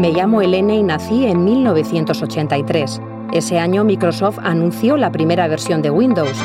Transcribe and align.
Me 0.00 0.12
llamo 0.12 0.40
Elena 0.40 0.72
y 0.72 0.82
nací 0.82 1.26
en 1.26 1.44
1983. 1.44 3.02
Ese 3.32 3.58
año 3.58 3.84
Microsoft 3.84 4.38
anunció 4.42 4.96
la 4.96 5.12
primera 5.12 5.46
versión 5.46 5.82
de 5.82 5.90
Windows. 5.90 6.42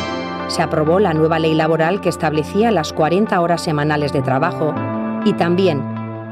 Se 0.50 0.62
aprobó 0.62 1.00
la 1.00 1.13
nueva 1.13 1.39
ley 1.39 1.54
laboral 1.54 2.02
que 2.02 2.10
establecía 2.10 2.70
las 2.71 2.91
40 2.91 3.39
horas 3.39 3.62
semanales 3.62 4.12
de 4.12 4.21
trabajo 4.21 4.76
y 5.23 5.31
también, 5.31 5.81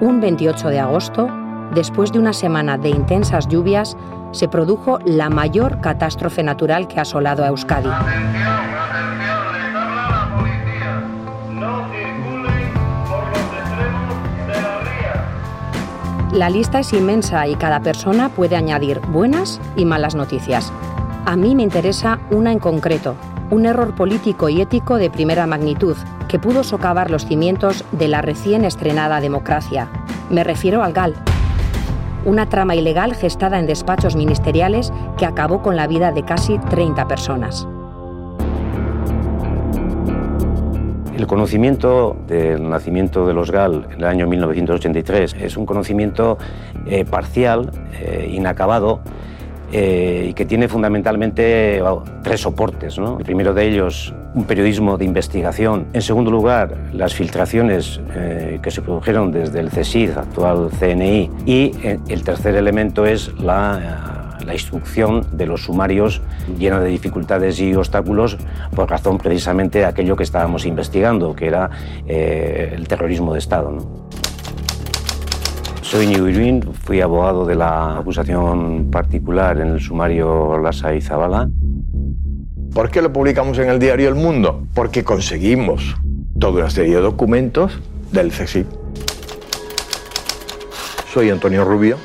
un 0.02 0.20
28 0.20 0.68
de 0.68 0.82
agosto, 0.82 1.30
después 1.74 2.12
de 2.12 2.20
una 2.20 2.34
semana 2.34 2.78
de 2.78 2.90
intensas 2.90 3.48
lluvias, 3.48 3.96
se 4.34 4.50
produjo 4.50 5.00
la 5.06 5.30
mayor 5.30 5.80
catástrofe 5.80 6.44
natural 6.44 6.90
que 6.90 7.00
ha 7.00 7.04
asolado 7.04 7.46
a 7.46 7.48
Euskadi. 7.48 7.90
La 16.34 16.50
lista 16.50 16.80
es 16.80 16.94
inmensa 16.94 17.46
y 17.48 17.54
cada 17.54 17.82
persona 17.82 18.30
puede 18.30 18.56
añadir 18.56 19.00
buenas 19.02 19.62
y 19.76 19.86
malas 19.86 20.16
noticias. 20.16 20.74
A 21.26 21.36
mí 21.36 21.54
me 21.54 21.62
interesa 21.62 22.20
una 22.32 22.52
en 22.52 22.58
concreto, 22.58 23.16
un 23.52 23.68
error 23.68 23.94
político 23.94 24.50
y 24.50 24.60
ético 24.60 24.96
de 24.98 25.12
primera 25.12 25.46
magnitud 25.46 25.96
que 26.28 26.40
pudo 26.40 26.64
socavar 26.64 27.12
los 27.12 27.28
cimientos 27.28 27.86
de 27.92 28.08
la 28.08 28.24
recién 28.24 28.66
estrenada 28.66 29.22
democracia. 29.22 29.90
Me 30.32 30.44
refiero 30.44 30.82
al 30.82 30.94
GAL, 30.94 31.14
una 32.26 32.50
trama 32.50 32.74
ilegal 32.74 33.14
gestada 33.14 33.60
en 33.60 33.68
despachos 33.68 34.16
ministeriales 34.16 34.92
que 35.18 35.28
acabó 35.28 35.62
con 35.62 35.76
la 35.76 35.86
vida 35.86 36.12
de 36.12 36.24
casi 36.24 36.58
30 36.58 37.08
personas. 37.08 37.68
El 41.18 41.28
conocimiento 41.28 42.18
del 42.28 42.68
nacimiento 42.68 43.28
de 43.28 43.36
los 43.36 43.52
GAL 43.52 43.86
en 43.92 44.00
el 44.00 44.06
año 44.06 44.28
1983 44.28 45.36
es 45.40 45.58
un 45.58 45.66
conocimiento 45.66 46.40
eh, 46.88 47.06
parcial, 47.06 47.70
eh, 48.02 48.32
inacabado, 48.34 49.00
eh, 49.72 50.28
y 50.30 50.34
que 50.34 50.46
tiene 50.46 50.68
fundamentalmente 50.68 51.82
tres 52.24 52.42
soportes. 52.42 52.98
El 52.98 53.24
primero 53.24 53.54
de 53.54 53.68
ellos, 53.68 54.14
un 54.34 54.46
periodismo 54.46 54.98
de 54.98 55.06
investigación. 55.06 55.86
En 55.94 56.02
segundo 56.02 56.32
lugar, 56.32 56.76
las 56.94 57.14
filtraciones 57.14 58.00
que 58.62 58.72
se 58.72 58.82
produjeron 58.82 59.32
desde 59.32 59.60
el 59.60 59.70
CSID, 59.70 60.18
actual 60.18 60.70
CNI. 60.80 61.30
Y 61.46 61.72
el 62.08 62.24
tercer 62.24 62.56
elemento 62.56 63.06
es 63.06 63.34
la 63.40 64.23
la 64.46 64.54
instrucción 64.54 65.26
de 65.32 65.46
los 65.46 65.64
sumarios 65.64 66.22
llena 66.58 66.80
de 66.80 66.90
dificultades 66.90 67.60
y 67.60 67.74
obstáculos 67.76 68.38
por 68.76 68.90
razón 68.90 69.18
precisamente 69.18 69.80
de 69.80 69.86
aquello 69.86 70.16
que 70.16 70.24
estábamos 70.24 70.66
investigando, 70.66 71.36
que 71.36 71.48
era 71.48 71.70
eh, 72.08 72.74
el 72.76 72.88
terrorismo 72.88 73.34
de 73.34 73.40
Estado. 73.40 73.78
Soy 75.82 76.08
Ñigo 76.08 76.74
fui 76.74 77.02
abogado 77.02 77.46
de 77.46 77.56
la 77.56 78.00
acusación 78.00 78.90
particular 78.90 79.60
en 79.60 79.68
el 79.68 79.80
sumario 79.80 80.58
Lasa 80.58 80.96
y 80.96 81.02
Zabala. 81.02 81.50
¿Por 82.74 82.90
qué 82.90 83.02
lo 83.02 83.14
publicamos 83.14 83.60
en 83.60 83.70
el 83.70 83.78
diario 83.78 84.10
El 84.10 84.16
Mundo? 84.16 84.66
Porque 84.74 85.04
conseguimos 85.04 85.96
toda 86.40 86.62
una 86.62 86.70
serie 86.72 86.96
de 86.96 87.02
documentos 87.02 87.80
del 88.12 88.32
CSIC. 88.32 88.66
Soy 91.14 91.30
Antonio 91.30 91.64
Rubio, 91.64 91.98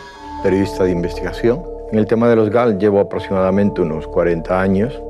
periodista 0.42 0.84
de 0.84 0.90
investigación 0.90 1.77
en 1.90 1.98
el 1.98 2.06
tema 2.06 2.28
de 2.28 2.36
los 2.36 2.50
GAL 2.50 2.78
llevo 2.78 3.00
aproximadamente 3.00 3.80
unos 3.80 4.06
40 4.08 4.60
años. 4.60 5.02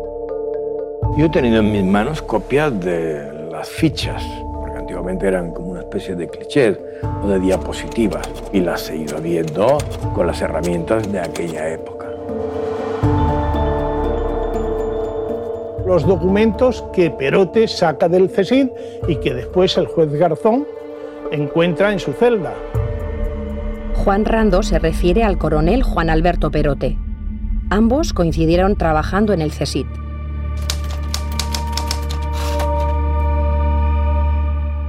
Yo 1.16 1.26
he 1.26 1.28
tenido 1.28 1.58
en 1.58 1.72
mis 1.72 1.84
manos 1.84 2.22
copias 2.22 2.78
de 2.80 3.48
las 3.50 3.68
fichas, 3.68 4.22
porque 4.60 4.78
antiguamente 4.78 5.26
eran 5.26 5.50
como 5.52 5.70
una 5.70 5.80
especie 5.80 6.14
de 6.14 6.28
clichés 6.28 6.78
o 7.24 7.28
de 7.28 7.40
diapositivas, 7.40 8.28
y 8.52 8.60
las 8.60 8.88
he 8.90 8.96
ido 8.96 9.20
viendo 9.20 9.78
con 10.14 10.26
las 10.26 10.40
herramientas 10.40 11.10
de 11.10 11.18
aquella 11.18 11.68
época. 11.68 12.06
Los 15.84 16.06
documentos 16.06 16.84
que 16.92 17.10
Perote 17.10 17.66
saca 17.66 18.08
del 18.08 18.28
CESID 18.28 18.69
y 19.08 19.16
que 19.16 19.34
después 19.34 19.76
el 19.78 19.86
juez 19.86 20.12
Garzón 20.12 20.66
encuentra 21.32 21.92
en 21.92 21.98
su 21.98 22.12
celda. 22.12 22.53
Juan 24.08 24.24
Rando 24.24 24.62
se 24.62 24.78
refiere 24.78 25.22
al 25.22 25.36
coronel 25.36 25.82
Juan 25.82 26.08
Alberto 26.08 26.50
Perote. 26.50 26.96
Ambos 27.69 28.14
coincidieron 28.14 28.74
trabajando 28.74 29.34
en 29.34 29.42
el 29.42 29.52
CESIT. 29.52 29.86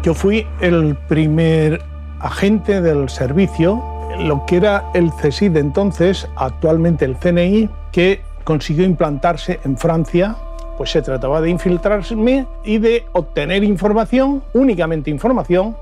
Yo 0.04 0.14
fui 0.14 0.48
el 0.62 0.96
primer 1.10 1.82
agente 2.22 2.80
del 2.80 3.10
servicio, 3.10 3.84
lo 4.20 4.46
que 4.46 4.56
era 4.56 4.90
el 4.94 5.12
CESID 5.12 5.58
entonces, 5.58 6.26
actualmente 6.38 7.04
el 7.04 7.18
CNI, 7.18 7.70
que 7.92 8.22
consiguió 8.46 8.86
implantarse 8.86 9.60
en 9.66 9.78
Francia. 9.78 10.38
Pues 10.78 10.92
se 10.92 11.02
trataba 11.02 11.42
de 11.42 11.50
infiltrarme 11.50 12.48
y 12.64 12.78
de 12.78 13.04
obtener 13.12 13.66
información, 13.66 14.44
únicamente 14.54 15.10
información, 15.10 15.76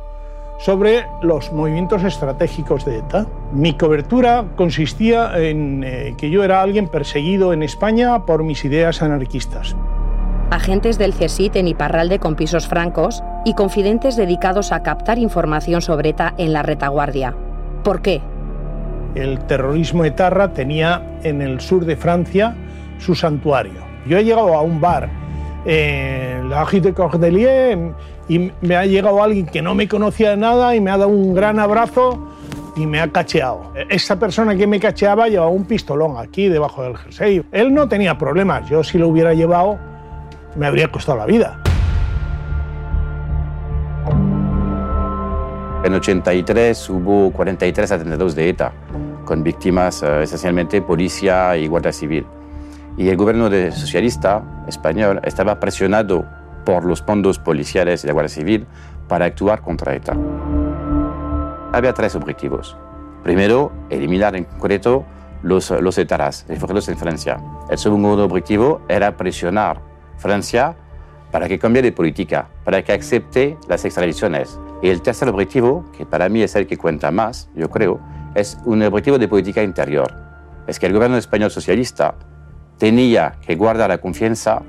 sobre 0.58 1.08
los 1.22 1.52
movimientos 1.54 2.04
estratégicos 2.04 2.86
de 2.86 3.00
ETA. 3.00 3.28
Mi 3.52 3.74
cobertura 3.74 4.46
consistía 4.56 5.38
en 5.38 5.84
eh, 5.84 6.16
que 6.18 6.30
yo 6.30 6.44
era 6.44 6.62
alguien 6.62 6.88
perseguido 6.88 7.54
en 7.54 7.64
España 7.64 8.26
por 8.26 8.44
mis 8.44 8.66
ideas 8.66 9.02
anarquistas. 9.02 9.76
Agentes 10.50 10.98
del 10.98 11.14
CSIT 11.14 11.58
en 11.58 11.68
Iparralde 11.68 12.20
con 12.20 12.36
pisos 12.36 12.68
francos 12.68 13.22
y 13.46 13.54
confidentes 13.54 14.16
dedicados 14.16 14.72
a 14.72 14.82
captar 14.82 15.20
información 15.20 15.82
sobre 15.82 16.10
ETA 16.10 16.34
en 16.38 16.54
la 16.54 16.64
retaguardia. 16.64 17.36
¿Por 17.84 18.02
qué? 18.02 18.22
El 19.16 19.40
terrorismo 19.46 20.06
etarra 20.06 20.54
tenía 20.54 21.20
en 21.24 21.42
el 21.42 21.60
sur 21.60 21.86
de 21.86 21.96
Francia 21.96 22.56
su 22.98 23.14
santuario. 23.14 23.86
Yo 24.08 24.18
he 24.18 24.24
llegado 24.24 24.54
a 24.54 24.62
un 24.62 24.80
bar 24.80 25.10
en 25.66 26.50
la 26.50 26.66
de 26.66 26.94
Cordelier 26.94 27.94
y 28.28 28.52
me 28.62 28.76
ha 28.76 28.86
llegado 28.86 29.24
alguien 29.24 29.46
que 29.46 29.62
no 29.62 29.76
me 29.76 29.88
conocía 29.88 30.32
de 30.32 30.38
nada 30.38 30.76
y 30.76 30.82
me 30.82 30.92
ha 30.92 30.98
dado 30.98 31.10
un 31.10 31.34
gran 31.34 31.60
abrazo 31.60 32.28
y 32.76 32.86
me 32.86 33.00
ha 33.02 33.12
cacheado. 33.12 33.74
Esa 33.90 34.20
persona 34.20 34.56
que 34.56 34.68
me 34.68 34.80
cacheaba 34.80 35.28
llevaba 35.28 35.50
un 35.50 35.66
pistolón 35.66 36.18
aquí 36.18 36.48
debajo 36.48 36.84
del 36.84 36.98
jersey. 36.98 37.44
Él 37.52 37.74
no 37.74 37.88
tenía 37.88 38.18
problemas, 38.18 38.70
yo 38.70 38.84
si 38.84 38.98
lo 38.98 39.08
hubiera 39.08 39.34
llevado 39.34 39.80
me 40.56 40.68
habría 40.68 40.92
costado 40.92 41.18
la 41.18 41.26
vida. 41.26 41.60
En 45.84 45.94
83 45.94 46.90
hubo 46.90 47.32
43 47.32 47.92
atentados 47.92 48.36
de 48.36 48.50
ETA, 48.50 48.74
con 49.24 49.44
víctimas 49.44 50.04
eh, 50.04 50.24
esencialmente 50.24 50.82
policía 50.82 51.56
y 51.56 51.68
guardia 51.68 51.94
civil. 51.94 52.26
Y 52.98 53.08
el 53.10 53.16
gobierno 53.16 53.50
socialista 53.72 54.44
español 54.68 55.22
estaba 55.24 55.60
presionado 55.60 56.26
por 56.68 56.84
los 56.84 57.02
fondos 57.02 57.40
policiales 57.40 58.04
y 58.04 58.08
la 58.08 58.14
Guardia 58.14 58.28
Civil 58.28 58.68
para 59.08 59.24
actuar 59.24 59.62
contra 59.62 59.96
ETA. 59.96 60.18
Había 61.72 61.94
tres 61.94 62.14
objetivos. 62.14 62.76
Primero, 63.24 63.72
eliminar 63.90 64.36
en 64.36 64.44
concreto 64.44 65.06
los, 65.44 65.72
los 65.72 65.98
etaras, 65.98 66.46
refugiados 66.50 66.90
en 66.90 66.98
Francia. 66.98 67.38
El 67.70 67.78
segundo 67.78 68.22
objetivo 68.22 68.82
era 68.90 69.16
presionar 69.16 69.80
Francia 70.18 70.76
para 71.32 71.48
que 71.48 71.58
cambie 71.58 71.82
de 71.82 71.94
política, 71.94 72.50
para 72.66 72.84
que 72.84 72.92
acepte 72.92 73.58
las 73.70 73.86
extradiciones. 73.86 74.60
Y 74.82 74.90
el 74.90 75.02
tercer 75.02 75.30
objetivo, 75.30 75.86
que 75.98 76.06
para 76.06 76.28
mí 76.28 76.42
es 76.42 76.54
el 76.58 76.68
que 76.68 76.76
cuenta 76.76 77.12
más, 77.12 77.50
yo 77.56 77.70
creo, 77.70 78.02
es 78.36 78.58
un 78.66 78.84
objetivo 78.84 79.18
de 79.18 79.30
política 79.30 79.64
interior. 79.64 80.14
Es 80.68 80.80
que 80.80 80.88
el 80.88 80.92
gobierno 80.92 81.16
español 81.16 81.50
socialista 81.50 82.16
tenía 82.78 83.36
que 83.40 83.56
guardar 83.56 83.90
la 83.90 84.00
confianza 84.00 84.64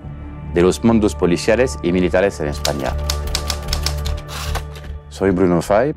de 0.54 0.62
los 0.62 0.82
mundos 0.84 1.14
policiales 1.14 1.78
y 1.82 1.92
militares 1.92 2.40
en 2.40 2.48
España. 2.48 2.92
Soy 5.08 5.30
Bruno 5.30 5.60
Fay, 5.62 5.94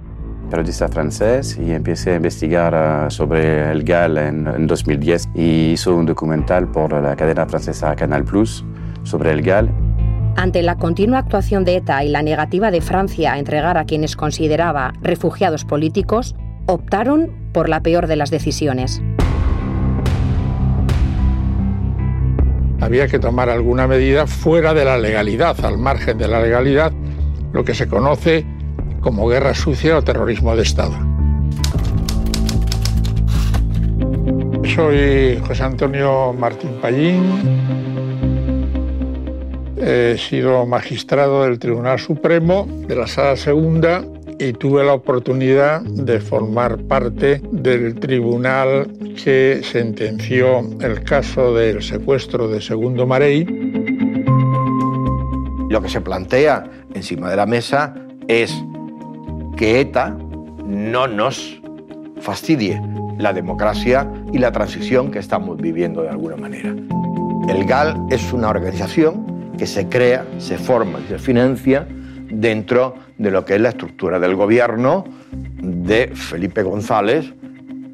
periodista 0.50 0.88
francés, 0.88 1.58
y 1.58 1.72
empecé 1.72 2.12
a 2.12 2.16
investigar 2.16 2.74
eh, 2.76 3.12
sobre 3.12 3.72
el 3.72 3.84
GAL 3.84 4.18
en, 4.18 4.68
2010 4.68 5.30
y 5.34 5.72
hizo 5.72 5.96
un 5.96 6.06
documental 6.06 6.68
por 6.70 6.94
la 7.02 7.16
cadena 7.16 7.46
francesa 7.46 7.96
Canal 7.96 8.24
Plus 8.24 8.66
sobre 9.04 9.32
el 9.32 9.42
GAL. 9.42 9.70
Ante 10.36 10.62
la 10.62 10.78
continua 10.78 11.20
actuación 11.20 11.66
de 11.66 11.78
ETA 11.78 12.04
y 12.04 12.10
la 12.10 12.22
negativa 12.22 12.72
de 12.72 12.82
Francia 12.82 13.34
a 13.34 13.40
entregar 13.40 13.78
a 13.78 13.86
quienes 13.86 14.16
consideraba 14.16 14.94
refugiados 15.02 15.66
políticos, 15.66 16.36
optaron 16.68 17.32
por 17.54 17.70
la 17.70 17.82
peor 17.82 18.08
de 18.08 18.16
las 18.16 18.32
decisiones. 18.32 19.02
Había 22.82 23.08
que 23.08 23.20
tomar 23.20 23.50
alguna 23.50 23.88
medida 23.88 24.28
fuera 24.28 24.74
de 24.74 24.84
la 24.84 24.98
legalidad, 24.98 25.64
al 25.64 25.78
margen 25.78 26.18
de 26.18 26.28
la 26.28 26.42
legalidad, 26.42 26.92
lo 27.54 27.64
que 27.64 27.76
se 27.76 27.88
conoce 27.88 28.46
como 29.00 29.28
guerra 29.28 29.54
sucia 29.54 29.98
o 29.98 30.04
terrorismo 30.04 30.56
de 30.56 30.64
Estado. 30.64 30.94
Soy 34.76 35.40
José 35.48 35.64
Antonio 35.64 36.34
Martín 36.34 36.72
Pallín. 36.82 37.24
He 39.78 40.16
sido 40.18 40.66
magistrado 40.66 41.44
del 41.44 41.60
Tribunal 41.60 42.00
Supremo 42.00 42.68
de 42.88 42.96
la 42.96 43.08
Sala 43.08 43.36
Segunda 43.36 44.04
y 44.42 44.54
tuve 44.54 44.84
la 44.84 44.94
oportunidad 44.94 45.82
de 45.82 46.20
formar 46.20 46.80
parte 46.86 47.40
del 47.52 47.94
tribunal 48.00 48.92
que 49.24 49.62
sentenció 49.64 50.68
el 50.80 51.04
caso 51.04 51.54
del 51.54 51.84
secuestro 51.84 52.48
de 52.48 52.60
Segundo 52.60 53.06
Marey. 53.06 53.46
Lo 55.70 55.80
que 55.80 55.90
se 55.90 56.02
plantea 56.02 56.64
encima 56.96 57.30
de 57.30 57.36
la 57.36 57.46
mesa 57.46 57.94
es 58.28 58.52
que 59.58 59.80
ETA 59.80 60.18
no 60.66 61.06
nos 61.06 61.62
fastidie 62.20 62.82
la 63.20 63.34
democracia 63.34 64.12
y 64.34 64.40
la 64.40 64.52
transición 64.52 65.12
que 65.12 65.20
estamos 65.20 65.58
viviendo 65.58 66.02
de 66.02 66.10
alguna 66.10 66.36
manera. 66.36 66.74
El 67.48 67.66
GAL 67.66 68.08
es 68.10 68.34
una 68.34 68.50
organización 68.50 69.54
que 69.60 69.68
se 69.68 69.88
crea, 69.88 70.26
se 70.40 70.58
forma 70.58 71.00
y 71.00 71.10
se 71.10 71.20
financia 71.20 71.88
dentro 72.32 72.96
de 73.18 73.32
lo 73.32 73.46
que 73.46 73.56
es 73.56 73.62
la 73.62 73.70
estructura 73.70 74.20
del 74.20 74.36
gobierno 74.36 75.06
de 75.32 76.08
Felipe 76.16 76.64
González, 76.64 77.34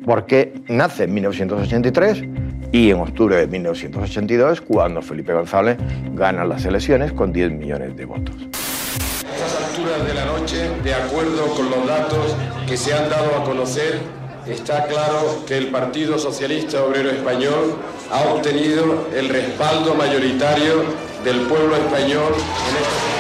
porque 0.06 0.54
nace 0.68 1.04
en 1.04 1.14
1983 1.14 2.24
y 2.72 2.92
en 2.92 3.00
octubre 3.00 3.36
de 3.36 3.48
1982, 3.48 4.62
cuando 4.62 5.02
Felipe 5.02 5.34
González 5.34 5.78
gana 6.14 6.46
las 6.46 6.66
elecciones 6.66 7.12
con 7.14 7.32
10 7.32 7.52
millones 7.52 7.96
de 7.96 8.06
votos. 8.06 8.36
A 8.36 9.36
estas 9.36 9.70
alturas 9.70 10.06
de 10.08 10.14
la 10.14 10.26
noche, 10.26 10.70
de 10.84 10.94
acuerdo 10.94 11.48
con 11.56 11.70
los 11.70 11.88
datos 11.88 12.36
que 12.68 12.78
se 12.78 12.94
han 12.94 13.10
dado 13.10 13.36
a 13.36 13.44
conocer, 13.44 14.00
está 14.48 14.86
claro 14.86 15.44
que 15.46 15.58
el 15.58 15.68
Partido 15.68 16.18
Socialista 16.18 16.84
Obrero 16.84 17.10
Español 17.10 17.76
ha 18.12 18.22
obtenido 18.34 19.08
el 19.16 19.30
respaldo 19.30 19.94
mayoritario 19.96 20.84
del 21.24 21.42
pueblo 21.42 21.76
español 21.76 22.34
en 22.34 22.78
esta 22.78 23.17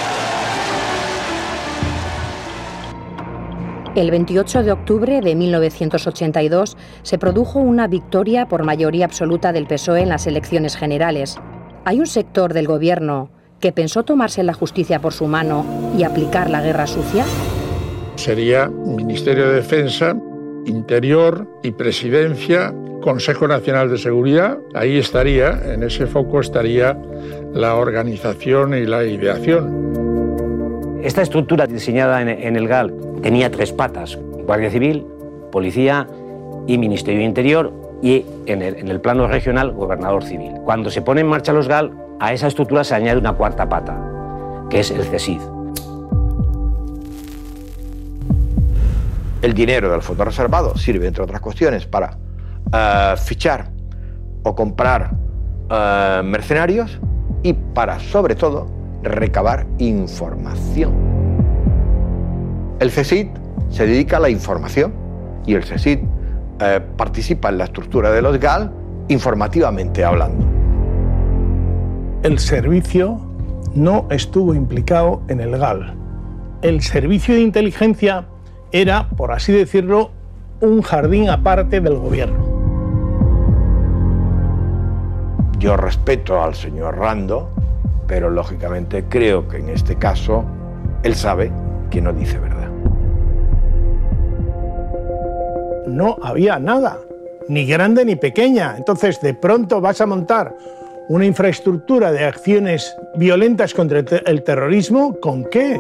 El 3.97 4.11
28 4.11 4.61
de 4.61 4.71
octubre 4.71 5.21
de 5.21 5.33
1982 5.33 6.77
se 7.01 7.17
produjo 7.17 7.57
una 7.57 7.87
victoria 7.87 8.47
por 8.47 8.63
mayoría 8.63 9.05
absoluta 9.05 9.51
del 9.51 9.65
PSOE 9.65 10.01
en 10.01 10.09
las 10.09 10.27
elecciones 10.27 10.77
generales. 10.77 11.39
Hay 11.83 11.99
un 11.99 12.05
sector 12.05 12.53
del 12.53 12.67
gobierno 12.67 13.31
que 13.59 13.71
pensó 13.71 14.03
tomarse 14.03 14.43
la 14.43 14.53
justicia 14.53 15.01
por 15.01 15.13
su 15.13 15.25
mano 15.25 15.65
y 15.97 16.03
aplicar 16.03 16.51
la 16.51 16.61
guerra 16.61 16.85
sucia. 16.85 17.25
Sería 18.17 18.67
Ministerio 18.67 19.47
de 19.47 19.55
Defensa, 19.55 20.15
Interior 20.67 21.47
y 21.63 21.71
Presidencia, 21.71 22.75
Consejo 23.01 23.47
Nacional 23.47 23.89
de 23.89 23.97
Seguridad. 23.97 24.59
Ahí 24.75 24.99
estaría, 24.99 25.59
en 25.73 25.81
ese 25.81 26.05
foco 26.05 26.39
estaría 26.39 26.95
la 27.51 27.73
organización 27.73 28.75
y 28.75 28.85
la 28.85 29.03
ideación. 29.05 30.06
Esta 31.07 31.21
estructura 31.21 31.67
diseñada 31.67 32.21
en, 32.21 32.57
el 32.57 32.67
GAL 32.67 32.93
tenía 33.23 33.49
tres 33.49 33.71
patas, 33.71 34.19
Guardia 34.45 34.69
Civil, 34.69 35.07
Policía 35.53 36.05
y 36.67 36.77
Ministerio 36.77 37.21
de 37.21 37.25
Interior 37.25 37.71
y 38.01 38.25
en 38.45 38.61
el, 38.61 38.99
plano 38.99 39.25
regional, 39.25 39.71
Gobernador 39.71 40.25
Civil. 40.25 40.55
Cuando 40.65 40.89
se 40.89 41.01
pone 41.01 41.21
en 41.21 41.27
marcha 41.27 41.53
los 41.53 41.69
GAL, 41.69 41.93
a 42.19 42.33
esa 42.33 42.47
estructura 42.47 42.83
se 42.83 42.93
añade 42.93 43.17
una 43.17 43.31
cuarta 43.31 43.69
pata, 43.69 43.97
que 44.69 44.81
es 44.81 44.91
el 44.91 45.05
CESID. 45.05 45.39
El 49.41 49.53
dinero 49.53 49.89
del 49.89 50.01
fondo 50.01 50.25
reservado 50.25 50.77
sirve, 50.77 51.07
entre 51.07 51.23
otras 51.23 51.39
cuestiones, 51.39 51.85
para 51.85 52.17
eh, 52.73 53.13
fichar 53.15 53.69
o 54.43 54.53
comprar 54.53 55.11
eh, 55.69 56.21
mercenarios 56.25 56.99
y 57.43 57.53
para, 57.53 57.97
sobre 57.97 58.35
todo, 58.35 58.76
recabar 59.07 59.65
información. 59.77 60.93
El 62.79 62.91
CSID 62.91 63.27
se 63.69 63.87
dedica 63.87 64.17
a 64.17 64.19
la 64.19 64.29
información 64.29 64.93
y 65.45 65.55
el 65.55 65.63
CSID 65.63 65.99
eh, 66.59 66.81
participa 66.95 67.49
en 67.49 67.57
la 67.57 67.65
estructura 67.65 68.11
de 68.11 68.21
los 68.21 68.39
GAL 68.39 68.71
informativamente 69.07 70.03
hablando. 70.03 70.45
El 72.23 72.39
servicio 72.39 73.19
no 73.73 74.07
estuvo 74.09 74.53
implicado 74.53 75.21
en 75.27 75.39
el 75.39 75.57
GAL. 75.57 75.95
El 76.61 76.81
servicio 76.81 77.35
de 77.35 77.41
inteligencia 77.41 78.25
era, 78.71 79.09
por 79.09 79.31
así 79.31 79.53
decirlo, 79.53 80.11
un 80.61 80.81
jardín 80.81 81.29
aparte 81.29 81.79
del 81.79 81.95
gobierno. 81.95 82.57
Yo 85.59 85.77
respeto 85.77 86.41
al 86.41 86.55
señor 86.55 86.97
Rando, 86.97 87.49
pero 88.07 88.29
lógicamente 88.29 89.03
creo 89.09 89.47
que 89.47 89.57
en 89.57 89.69
este 89.69 89.95
caso 89.97 90.45
él 91.03 91.15
sabe 91.15 91.51
que 91.89 92.01
no 92.01 92.13
dice 92.13 92.39
verdad. 92.39 92.69
No 95.87 96.17
había 96.21 96.59
nada, 96.59 96.97
ni 97.47 97.65
grande 97.65 98.05
ni 98.05 98.15
pequeña. 98.15 98.75
Entonces, 98.77 99.21
de 99.21 99.33
pronto 99.33 99.81
vas 99.81 100.01
a 100.01 100.05
montar 100.05 100.55
una 101.09 101.25
infraestructura 101.25 102.11
de 102.11 102.25
acciones 102.25 102.95
violentas 103.15 103.73
contra 103.73 103.99
el 103.99 104.43
terrorismo, 104.43 105.17
¿con 105.19 105.45
qué? 105.45 105.79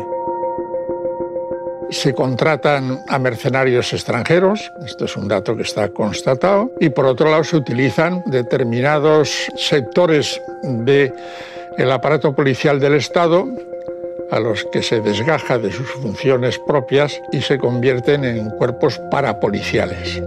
Se 1.89 2.13
contratan 2.13 2.99
a 3.07 3.19
mercenarios 3.19 3.93
extranjeros, 3.93 4.71
esto 4.85 5.05
es 5.05 5.15
un 5.17 5.27
dato 5.27 5.55
que 5.55 5.63
está 5.63 5.89
constatado, 5.89 6.71
y 6.79 6.89
por 6.89 7.05
otro 7.05 7.29
lado 7.29 7.43
se 7.43 7.57
utilizan 7.57 8.23
determinados 8.25 9.47
sectores 9.55 10.41
de 10.63 11.13
el 11.77 11.91
aparato 11.91 12.33
policial 12.33 12.79
del 12.79 12.95
Estado 12.95 13.47
a 14.31 14.39
los 14.39 14.65
que 14.65 14.81
se 14.81 14.99
desgaja 14.99 15.57
de 15.57 15.71
sus 15.71 15.87
funciones 15.91 16.59
propias 16.59 17.21
y 17.31 17.41
se 17.41 17.59
convierten 17.59 18.25
en 18.25 18.49
cuerpos 18.49 18.99
parapoliciales. 19.11 20.21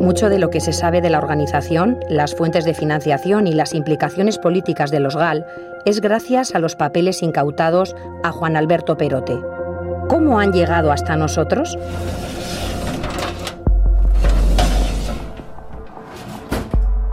Mucho 0.00 0.28
de 0.28 0.38
lo 0.38 0.50
que 0.50 0.60
se 0.60 0.72
sabe 0.72 1.00
de 1.00 1.10
la 1.10 1.18
organización, 1.18 1.98
las 2.08 2.34
fuentes 2.34 2.64
de 2.64 2.74
financiación 2.74 3.46
y 3.46 3.52
las 3.52 3.74
implicaciones 3.74 4.38
políticas 4.38 4.90
de 4.90 5.00
los 5.00 5.16
GAL 5.16 5.46
es 5.84 6.00
gracias 6.00 6.54
a 6.54 6.58
los 6.58 6.76
papeles 6.76 7.22
incautados 7.22 7.94
a 8.24 8.32
Juan 8.32 8.56
Alberto 8.56 8.96
Perote. 8.96 9.38
¿Cómo 10.08 10.40
han 10.40 10.52
llegado 10.52 10.92
hasta 10.92 11.16
nosotros? 11.16 11.76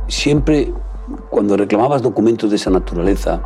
Siempre 0.07 0.71
cuando 1.29 1.57
reclamabas 1.57 2.01
documentos 2.01 2.49
de 2.49 2.55
esa 2.55 2.69
naturaleza, 2.69 3.43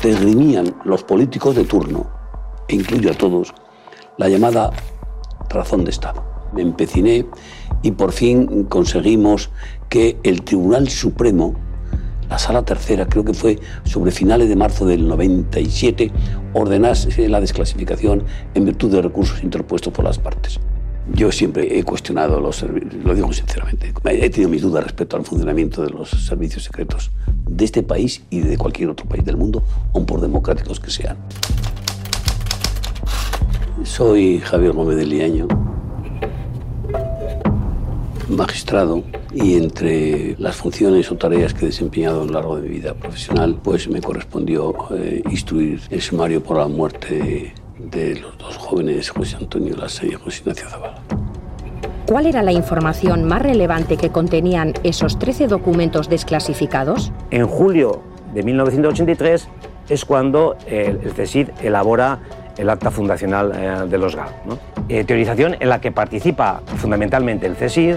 te 0.00 0.10
esgrimían 0.10 0.74
los 0.84 1.02
políticos 1.02 1.56
de 1.56 1.64
turno, 1.64 2.06
e 2.68 2.76
incluyo 2.76 3.10
a 3.10 3.14
todos, 3.14 3.54
la 4.18 4.28
llamada 4.28 4.70
razón 5.48 5.84
de 5.84 5.90
Estado. 5.90 6.24
Me 6.52 6.62
empeciné 6.62 7.26
y 7.82 7.90
por 7.92 8.12
fin 8.12 8.64
conseguimos 8.64 9.50
que 9.88 10.18
el 10.22 10.42
Tribunal 10.42 10.88
Supremo, 10.88 11.54
la 12.28 12.38
Sala 12.38 12.64
Tercera, 12.64 13.06
creo 13.06 13.24
que 13.24 13.34
fue 13.34 13.58
sobre 13.84 14.10
finales 14.10 14.48
de 14.48 14.56
marzo 14.56 14.86
del 14.86 15.06
97, 15.08 16.10
ordenase 16.54 17.28
la 17.28 17.40
desclasificación 17.40 18.24
en 18.54 18.64
virtud 18.64 18.90
de 18.90 19.02
recursos 19.02 19.42
interpuestos 19.42 19.92
por 19.92 20.04
las 20.04 20.18
partes. 20.18 20.60
Yo 21.14 21.30
siempre 21.32 21.78
he 21.78 21.84
cuestionado 21.84 22.40
los 22.40 22.62
lo 22.62 23.14
digo 23.14 23.32
sinceramente, 23.32 23.92
he 24.04 24.30
tenido 24.30 24.50
mis 24.50 24.62
dudas 24.62 24.84
respecto 24.84 25.16
al 25.16 25.24
funcionamiento 25.24 25.82
de 25.82 25.90
los 25.90 26.10
servicios 26.10 26.64
secretos 26.64 27.10
de 27.48 27.64
este 27.64 27.82
país 27.82 28.22
y 28.30 28.40
de 28.40 28.58
cualquier 28.58 28.90
otro 28.90 29.06
país 29.06 29.24
del 29.24 29.36
mundo, 29.36 29.62
aun 29.94 30.04
por 30.04 30.20
democráticos 30.20 30.80
que 30.80 30.90
sean. 30.90 31.16
Soy 33.84 34.40
Javier 34.40 34.72
Gómez 34.72 34.96
de 34.96 35.06
Liaño, 35.06 35.48
magistrado, 38.28 39.04
y 39.32 39.54
entre 39.54 40.34
las 40.38 40.56
funciones 40.56 41.10
o 41.12 41.16
tareas 41.16 41.52
que 41.52 41.66
he 41.66 41.68
desempeñado 41.68 42.22
a 42.22 42.24
lo 42.24 42.32
largo 42.32 42.56
de 42.56 42.62
mi 42.62 42.76
vida 42.76 42.94
profesional, 42.94 43.58
pues 43.62 43.88
me 43.88 44.00
correspondió 44.00 44.74
eh, 44.94 45.22
instruir 45.30 45.80
el 45.90 46.00
sumario 46.00 46.42
por 46.42 46.56
la 46.56 46.68
muerte 46.68 47.52
de 47.78 48.16
los 48.16 48.36
dos 48.38 48.56
jóvenes 48.56 49.10
José 49.10 49.36
Antonio 49.36 49.76
Lassa 49.76 50.06
y 50.06 50.12
José 50.12 50.40
Ignacio 50.40 50.68
Zavala. 50.68 50.98
¿Cuál 52.06 52.26
era 52.26 52.42
la 52.42 52.52
información 52.52 53.24
más 53.24 53.42
relevante 53.42 53.96
que 53.96 54.10
contenían 54.10 54.74
esos 54.84 55.18
13 55.18 55.48
documentos 55.48 56.08
desclasificados? 56.08 57.12
En 57.30 57.46
julio 57.46 58.02
de 58.32 58.42
1983 58.44 59.48
es 59.88 60.04
cuando 60.04 60.56
el, 60.66 60.98
CSID 60.98 61.48
elabora 61.62 62.20
el 62.56 62.70
acta 62.70 62.90
fundacional 62.90 63.52
eh, 63.54 63.88
de 63.88 63.98
los 63.98 64.14
GAL. 64.14 64.28
Eh, 64.88 65.04
teorización 65.04 65.56
en 65.58 65.68
la 65.68 65.80
que 65.80 65.90
participa 65.90 66.62
fundamentalmente 66.76 67.46
el 67.46 67.56
CSID, 67.56 67.96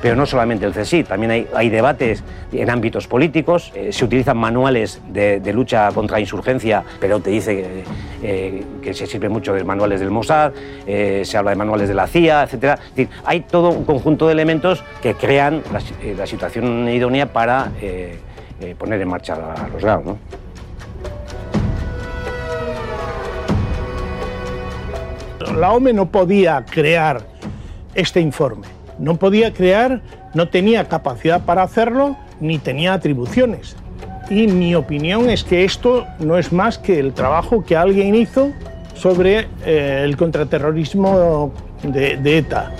pero 0.00 0.16
no 0.16 0.26
solamente 0.26 0.64
el 0.64 0.72
CSI, 0.72 1.04
también 1.04 1.46
hay, 1.54 1.70
debates 1.70 2.22
en 2.52 2.70
ámbitos 2.70 3.06
políticos, 3.06 3.72
eh, 3.74 3.92
se 3.92 4.04
utilizan 4.04 4.36
manuales 4.36 5.00
de, 5.08 5.40
lucha 5.52 5.90
contra 5.92 6.20
insurgencia, 6.20 6.84
pero 7.00 7.20
te 7.20 7.30
dice 7.30 7.84
eh, 8.22 8.64
que 8.82 8.94
se 8.94 9.06
sirve 9.06 9.28
mucho 9.28 9.52
de 9.54 9.64
manuales 9.64 10.00
del 10.00 10.10
Mossad, 10.10 10.52
eh, 10.86 11.22
se 11.24 11.36
habla 11.36 11.50
de 11.50 11.56
manuales 11.56 11.88
de 11.88 11.94
la 11.94 12.06
CIA, 12.06 12.44
etc. 12.44 12.54
Es 12.54 12.90
decir, 12.90 13.08
hay 13.24 13.40
todo 13.40 13.70
un 13.70 13.84
conjunto 13.84 14.26
de 14.26 14.32
elementos 14.32 14.84
que 15.02 15.14
crean 15.14 15.62
la, 15.72 16.26
situación 16.26 16.88
idónea 16.88 17.32
para 17.32 17.72
poner 18.78 19.00
en 19.00 19.08
marcha 19.08 19.34
a 19.34 19.68
los 19.68 19.82
GAO. 19.82 20.18
La 25.56 25.72
OME 25.72 25.92
no 25.92 26.10
podía 26.10 26.64
crear 26.64 27.22
este 27.94 28.20
informe. 28.20 28.77
No 28.98 29.16
podía 29.16 29.52
crear, 29.52 30.00
no 30.34 30.48
tenía 30.48 30.88
capacidad 30.88 31.44
para 31.44 31.62
hacerlo, 31.62 32.16
ni 32.40 32.58
tenía 32.58 32.94
atribuciones. 32.94 33.76
Y 34.30 34.46
mi 34.46 34.74
opinión 34.74 35.30
es 35.30 35.44
que 35.44 35.64
esto 35.64 36.06
no 36.18 36.36
es 36.36 36.52
más 36.52 36.78
que 36.78 36.98
el 36.98 37.14
trabajo 37.14 37.64
que 37.64 37.76
alguien 37.76 38.14
hizo 38.14 38.52
sobre 38.94 39.46
eh, 39.64 40.02
el 40.04 40.16
contraterrorismo 40.16 41.52
de, 41.82 42.16
de 42.16 42.38
ETA. 42.38 42.72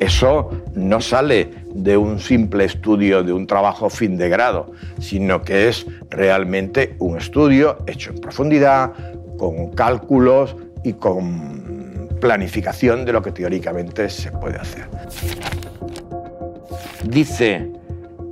Eso 0.00 0.50
no 0.74 1.00
sale 1.00 1.50
de 1.72 1.96
un 1.96 2.18
simple 2.18 2.64
estudio, 2.64 3.22
de 3.22 3.32
un 3.32 3.46
trabajo 3.46 3.88
fin 3.88 4.16
de 4.16 4.28
grado, 4.28 4.72
sino 4.98 5.42
que 5.42 5.68
es 5.68 5.86
realmente 6.10 6.96
un 6.98 7.16
estudio 7.16 7.78
hecho 7.86 8.10
en 8.10 8.20
profundidad, 8.20 8.92
con 9.38 9.70
cálculos 9.70 10.56
y 10.84 10.92
con 10.94 11.63
planificación 12.24 13.04
de 13.04 13.12
lo 13.12 13.20
que 13.20 13.32
teóricamente 13.32 14.08
se 14.08 14.32
puede 14.32 14.56
hacer. 14.56 14.88
Dice, 17.06 17.70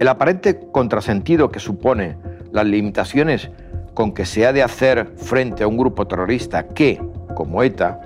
el 0.01 0.09
aparente 0.09 0.59
contrasentido 0.73 1.51
que 1.51 1.61
supone 1.61 2.17
las 2.53 2.65
limitaciones 2.65 3.51
con 3.93 4.15
que 4.15 4.25
se 4.25 4.47
ha 4.47 4.55
de 4.55 4.63
hacer 4.63 5.13
frente 5.19 5.63
a 5.63 5.67
un 5.67 5.77
grupo 5.77 6.07
terrorista 6.07 6.69
que, 6.69 7.03
como 7.35 7.63
ETA, 7.63 8.01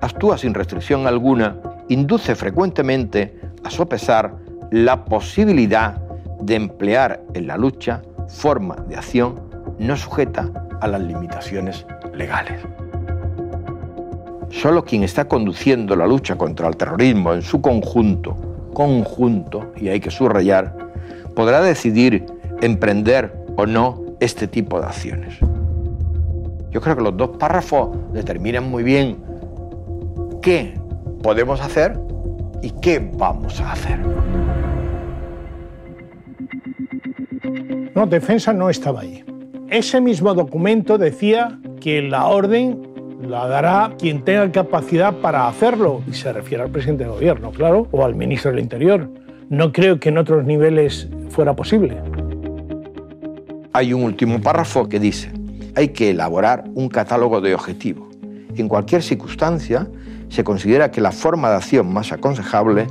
actúa 0.00 0.36
sin 0.36 0.52
restricción 0.52 1.06
alguna, 1.06 1.58
induce 1.86 2.34
frecuentemente 2.34 3.38
a 3.62 3.70
sopesar 3.70 4.34
la 4.72 5.04
posibilidad 5.04 5.98
de 6.40 6.56
emplear 6.56 7.22
en 7.34 7.46
la 7.46 7.56
lucha 7.56 8.02
forma 8.26 8.74
de 8.88 8.96
acción 8.96 9.40
no 9.78 9.96
sujeta 9.96 10.50
a 10.80 10.88
las 10.88 11.00
limitaciones 11.00 11.86
legales. 12.14 12.60
Solo 14.50 14.84
quien 14.84 15.04
está 15.04 15.26
conduciendo 15.26 15.94
la 15.94 16.06
lucha 16.06 16.36
contra 16.36 16.68
el 16.68 16.76
terrorismo 16.76 17.32
en 17.32 17.42
su 17.42 17.60
conjunto, 17.60 18.36
conjunto, 18.74 19.72
y 19.76 19.88
hay 19.88 20.00
que 20.00 20.10
subrayar, 20.10 20.76
podrá 21.34 21.60
decidir 21.60 22.26
emprender 22.60 23.32
o 23.56 23.64
no 23.66 24.02
este 24.18 24.48
tipo 24.48 24.80
de 24.80 24.86
acciones. 24.86 25.38
Yo 26.70 26.80
creo 26.80 26.96
que 26.96 27.02
los 27.02 27.16
dos 27.16 27.30
párrafos 27.38 27.90
determinan 28.12 28.68
muy 28.70 28.82
bien 28.82 29.18
qué 30.42 30.74
podemos 31.22 31.60
hacer 31.60 31.98
y 32.62 32.70
qué 32.70 33.10
vamos 33.14 33.60
a 33.60 33.72
hacer. 33.72 33.98
No, 37.94 38.06
defensa 38.06 38.52
no 38.52 38.70
estaba 38.70 39.00
ahí. 39.00 39.24
Ese 39.68 40.00
mismo 40.00 40.34
documento 40.34 40.98
decía 40.98 41.58
que 41.80 42.02
la 42.02 42.26
orden 42.26 42.89
la 43.20 43.46
dará 43.46 43.92
quien 43.98 44.22
tenga 44.22 44.50
capacidad 44.50 45.14
para 45.14 45.46
hacerlo, 45.48 46.02
y 46.08 46.14
se 46.14 46.32
refiere 46.32 46.62
al 46.62 46.70
presidente 46.70 47.04
del 47.04 47.12
gobierno, 47.12 47.50
claro, 47.50 47.86
o 47.90 48.04
al 48.04 48.14
ministro 48.14 48.50
del 48.50 48.60
Interior. 48.60 49.08
No 49.48 49.72
creo 49.72 50.00
que 50.00 50.08
en 50.08 50.18
otros 50.18 50.44
niveles 50.44 51.08
fuera 51.28 51.54
posible. 51.54 51.98
Hay 53.72 53.92
un 53.92 54.02
último 54.02 54.40
párrafo 54.40 54.88
que 54.88 54.98
dice, 54.98 55.30
hay 55.74 55.88
que 55.88 56.10
elaborar 56.10 56.64
un 56.74 56.88
catálogo 56.88 57.40
de 57.40 57.54
objetivos. 57.54 58.08
En 58.56 58.68
cualquier 58.68 59.02
circunstancia, 59.02 59.86
se 60.28 60.44
considera 60.44 60.90
que 60.90 61.00
la 61.00 61.12
forma 61.12 61.50
de 61.50 61.56
acción 61.56 61.92
más 61.92 62.12
aconsejable 62.12 62.86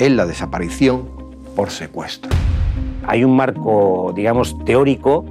es 0.00 0.10
la 0.10 0.26
desaparición 0.26 1.08
por 1.54 1.70
secuestro. 1.70 2.30
Hay 3.06 3.22
un 3.22 3.36
marco, 3.36 4.12
digamos, 4.14 4.56
teórico 4.64 5.24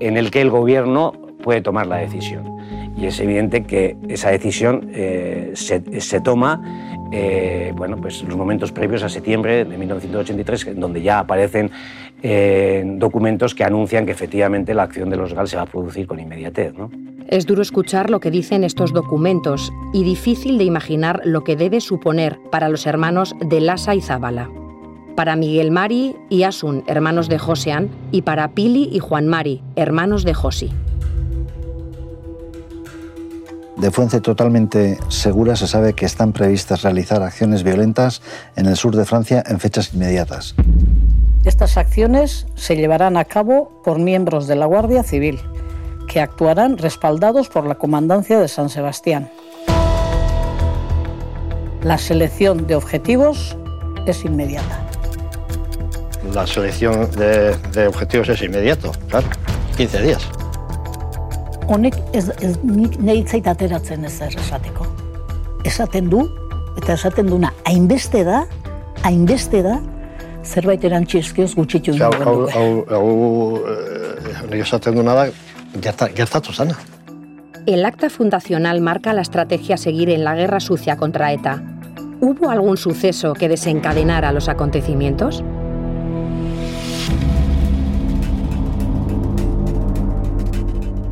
en 0.00 0.16
el 0.16 0.30
que 0.30 0.40
el 0.40 0.50
gobierno 0.50 1.12
puede 1.42 1.60
tomar 1.60 1.86
la 1.86 1.96
decisión. 1.96 2.59
Y 2.96 3.06
es 3.06 3.18
evidente 3.20 3.64
que 3.64 3.96
esa 4.08 4.30
decisión 4.30 4.90
eh, 4.92 5.52
se, 5.54 6.00
se, 6.00 6.20
toma 6.20 6.60
eh, 7.12 7.72
bueno, 7.76 7.96
pues 7.96 8.22
los 8.22 8.36
momentos 8.36 8.70
previos 8.72 9.02
a 9.02 9.08
septiembre 9.08 9.64
de 9.64 9.76
1983, 9.76 10.68
en 10.68 10.80
donde 10.80 11.02
ya 11.02 11.18
aparecen 11.18 11.70
eh, 12.22 12.84
documentos 12.86 13.54
que 13.54 13.64
anuncian 13.64 14.06
que 14.06 14.12
efectivamente 14.12 14.74
la 14.74 14.84
acción 14.84 15.10
de 15.10 15.16
los 15.16 15.34
GAL 15.34 15.48
se 15.48 15.56
va 15.56 15.62
a 15.62 15.66
producir 15.66 16.06
con 16.06 16.20
inmediatez. 16.20 16.74
¿no? 16.74 16.90
Es 17.28 17.46
duro 17.46 17.62
escuchar 17.62 18.10
lo 18.10 18.20
que 18.20 18.30
dicen 18.30 18.62
estos 18.62 18.92
documentos 18.92 19.72
y 19.92 20.04
difícil 20.04 20.58
de 20.58 20.64
imaginar 20.64 21.20
lo 21.24 21.42
que 21.42 21.56
debe 21.56 21.80
suponer 21.80 22.38
para 22.50 22.68
los 22.68 22.86
hermanos 22.86 23.34
de 23.40 23.60
Lasa 23.60 23.94
y 23.94 24.00
Zabala. 24.00 24.50
Para 25.16 25.36
Miguel 25.36 25.70
Mari 25.70 26.16
y 26.28 26.44
Asun, 26.44 26.84
hermanos 26.86 27.28
de 27.28 27.38
Josean, 27.38 27.90
y 28.12 28.22
para 28.22 28.52
Pili 28.54 28.88
y 28.92 29.00
Juan 29.00 29.26
Mari, 29.26 29.62
hermanos 29.74 30.24
de 30.24 30.34
Josi. 30.34 30.70
De 33.80 33.90
fuente 33.90 34.20
totalmente 34.20 34.98
segura 35.08 35.56
se 35.56 35.66
sabe 35.66 35.94
que 35.94 36.04
están 36.04 36.34
previstas 36.34 36.82
realizar 36.82 37.22
acciones 37.22 37.62
violentas 37.62 38.20
en 38.54 38.66
el 38.66 38.76
sur 38.76 38.94
de 38.94 39.06
Francia 39.06 39.42
en 39.46 39.58
fechas 39.58 39.94
inmediatas. 39.94 40.54
Estas 41.46 41.78
acciones 41.78 42.46
se 42.56 42.76
llevarán 42.76 43.16
a 43.16 43.24
cabo 43.24 43.80
por 43.82 43.98
miembros 43.98 44.46
de 44.46 44.56
la 44.56 44.66
Guardia 44.66 45.02
Civil, 45.02 45.40
que 46.06 46.20
actuarán 46.20 46.76
respaldados 46.76 47.48
por 47.48 47.66
la 47.66 47.76
Comandancia 47.76 48.38
de 48.38 48.48
San 48.48 48.68
Sebastián. 48.68 49.30
La 51.82 51.96
selección 51.96 52.66
de 52.66 52.74
objetivos 52.74 53.56
es 54.06 54.26
inmediata. 54.26 54.86
La 56.34 56.46
selección 56.46 57.10
de, 57.12 57.56
de 57.72 57.86
objetivos 57.86 58.28
es 58.28 58.42
inmediato, 58.42 58.92
claro, 59.08 59.28
15 59.78 60.02
días. 60.02 60.28
Honek 61.70 61.96
ez, 62.12 62.28
ez 62.42 62.56
nik 62.66 62.98
neitzait 63.02 63.46
ateratzen 63.46 64.04
ezer 64.08 64.34
esateko. 64.38 64.86
Esaten 65.68 66.10
du, 66.10 66.24
eta 66.80 66.94
esaten 66.96 67.30
duna, 67.30 67.52
hainbeste 67.68 68.24
da, 68.26 68.42
hainbeste 69.06 69.62
da, 69.66 69.78
zerbait 70.44 70.84
erantzi 70.84 71.20
eskioz 71.20 71.52
gutxitu 71.54 71.94
Hau, 72.00 72.12
hau, 72.24 72.36
hau, 72.54 72.70
hau, 72.90 73.10
eh, 73.70 74.40
nik 74.50 74.64
esaten 74.64 74.96
duna 74.98 75.16
da, 75.18 75.26
gerta, 75.78 76.08
gertatu 76.16 76.52
zana. 76.52 76.78
El 77.66 77.84
acta 77.84 78.08
fundacional 78.10 78.80
marca 78.80 79.12
la 79.12 79.20
estrategia 79.22 79.74
a 79.74 79.78
seguir 79.78 80.10
en 80.10 80.24
la 80.24 80.34
guerra 80.34 80.60
sucia 80.60 80.96
contra 80.96 81.32
ETA. 81.32 81.62
¿Hubo 82.20 82.50
algún 82.50 82.76
suceso 82.76 83.34
que 83.34 83.48
desencadenara 83.48 84.32
los 84.32 84.48
acontecimientos? 84.48 85.44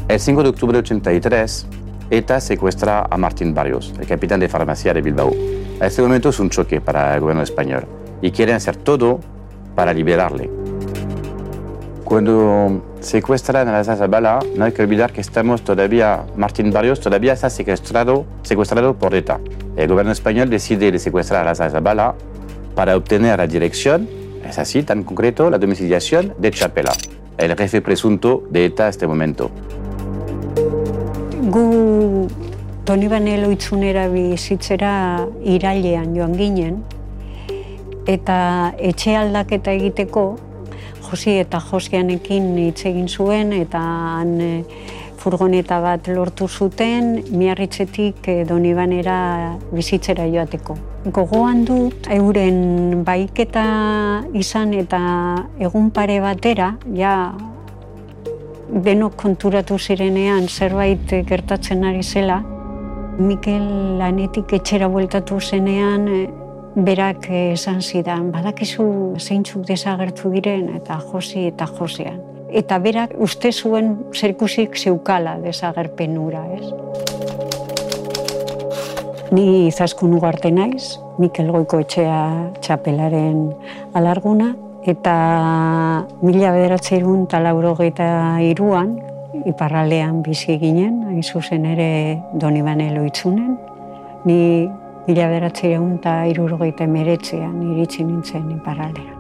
El 0.09 0.21
5 0.21 0.43
de 0.43 0.49
octubre 0.49 0.73
de 0.73 0.79
83, 0.79 1.67
ETA 2.09 2.41
secuestra 2.41 3.07
a 3.11 3.19
Martín 3.19 3.53
Barrios, 3.53 3.93
el 4.00 4.07
capitán 4.07 4.41
de 4.41 4.49
farmacia 4.49 4.95
de 4.95 5.03
Bilbao. 5.03 5.35
A 5.81 5.87
este 5.87 6.00
momento 6.00 6.31
es 6.31 6.41
un 6.41 6.49
choque 6.49 6.81
para 6.81 7.15
el 7.15 7.21
gobierno 7.21 7.43
español 7.43 7.85
y 8.23 8.31
quieren 8.31 8.55
hacer 8.55 8.77
todo 8.77 9.21
para 9.75 9.93
liberarle. 9.93 10.49
Cuando 12.05 12.83
secuestran 13.00 13.69
a 13.69 13.73
la 13.73 13.85
Zabala, 13.85 14.38
no 14.57 14.65
hay 14.65 14.73
que 14.73 14.81
olvidar 14.81 15.12
que 15.12 15.21
estamos 15.21 15.61
todavía, 15.61 16.25
Martín 16.37 16.73
Barrios 16.73 17.00
todavía 17.00 17.35
está 17.35 17.50
secuestrado, 17.50 18.25
secuestrado 18.45 18.95
por 18.95 19.15
ETA. 19.15 19.41
El 19.77 19.88
gobierno 19.88 20.12
español 20.12 20.49
decide 20.49 20.91
de 20.91 20.99
secuestrar 20.99 21.47
a 21.47 21.53
la 21.53 21.55
Zabala 21.55 22.15
para 22.75 22.97
obtener 22.97 23.37
la 23.37 23.47
dirección, 23.47 24.09
es 24.43 24.59
así, 24.59 24.83
tan 24.85 25.03
concreto, 25.03 25.50
la 25.50 25.59
domiciliación 25.59 26.33
de 26.38 26.50
Chapela, 26.50 26.95
el 27.37 27.55
jefe 27.55 27.83
presunto 27.83 28.43
de 28.49 28.65
ETA 28.65 28.87
a 28.87 28.88
este 28.88 29.07
momento. 29.07 29.50
Gu 31.49 32.28
Donibane 32.85 33.38
loitzunera 33.40 34.07
bizitzera 34.12 34.93
irailean 35.49 36.14
joan 36.17 36.35
ginen, 36.37 36.83
eta 38.09 38.37
etxe 38.90 39.14
aldaketa 39.17 39.73
egiteko 39.76 40.25
Josi 41.09 41.38
eta 41.40 41.61
Josianekin 41.71 42.50
hitz 42.67 42.85
egin 42.90 43.09
zuen 43.09 43.55
eta 43.57 43.81
han 43.81 44.35
e, 44.45 44.50
furgoneta 45.17 45.78
bat 45.81 46.11
lortu 46.12 46.49
zuten 46.49 47.14
miarritzetik 47.33 48.28
Donibanera 48.49 49.57
bizitzera 49.73 50.28
joateko. 50.28 50.76
Gogoan 51.09 51.64
dut 51.64 52.11
euren 52.12 53.07
baiketa 53.09 53.64
izan 54.37 54.76
eta 54.76 55.00
egun 55.64 55.88
pare 55.97 56.21
batera, 56.21 56.75
ja 56.93 57.14
denok 58.69 59.17
konturatu 59.17 59.79
zirenean 59.79 60.49
zerbait 60.49 61.13
gertatzen 61.27 61.85
ari 61.85 62.03
zela, 62.03 62.43
Mikel 63.19 63.65
lanetik 63.99 64.53
etxera 64.55 64.87
bueltatu 64.87 65.41
zenean, 65.41 66.05
berak 66.77 67.25
esan 67.35 67.81
zidan, 67.83 68.29
badakizu 68.31 68.85
zeintzuk 69.19 69.65
desagertu 69.67 70.31
diren, 70.31 70.69
eta 70.77 71.01
josi 71.03 71.49
eta 71.49 71.67
josean. 71.67 72.21
Eta 72.49 72.79
berak 72.79 73.17
uste 73.19 73.51
zuen 73.53 73.97
zerkusik 74.15 74.79
zeukala 74.79 75.35
desagerpenura, 75.43 76.45
ez? 76.55 76.71
Ni 79.35 79.67
izaskun 79.67 80.15
ugarte 80.15 80.53
naiz, 80.55 80.97
Mikel 81.19 81.51
Goiko 81.53 81.83
etxea 81.83 82.23
txapelaren 82.63 83.43
alarguna, 83.99 84.55
eta 84.88 86.07
mila 86.25 86.52
bederatzeirun 86.54 87.26
eta 87.26 87.40
laurogeita 87.45 88.09
iruan, 88.40 88.97
iparraldean 89.47 90.23
bizi 90.25 90.59
ginen, 90.59 91.02
hain 91.11 91.23
zuzen 91.23 91.66
ere 91.68 91.90
doni 92.33 92.62
banelo 92.64 93.04
itzunen. 93.04 93.57
Ni 94.25 94.68
mila 95.09 95.28
beratzean 95.30 95.95
eta 95.99 96.14
irurgoita 96.28 96.87
meretzean 96.87 97.62
iritsi 97.73 98.04
nintzen 98.04 98.50
iparraldera. 98.57 99.14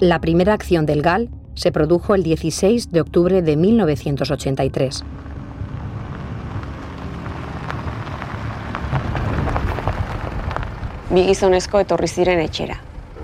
La 0.00 0.18
primera 0.18 0.54
acción 0.54 0.86
del 0.86 1.02
GAL 1.02 1.28
se 1.54 1.72
produjo 1.72 2.14
el 2.14 2.22
16 2.22 2.90
de 2.90 3.00
octubre 3.00 3.42
de 3.42 3.56
1983. 3.56 5.04
Bi 11.10 11.24
gizonezko 11.26 11.80
etorri 11.82 12.08
ziren 12.08 12.38
etxera. 12.38 12.78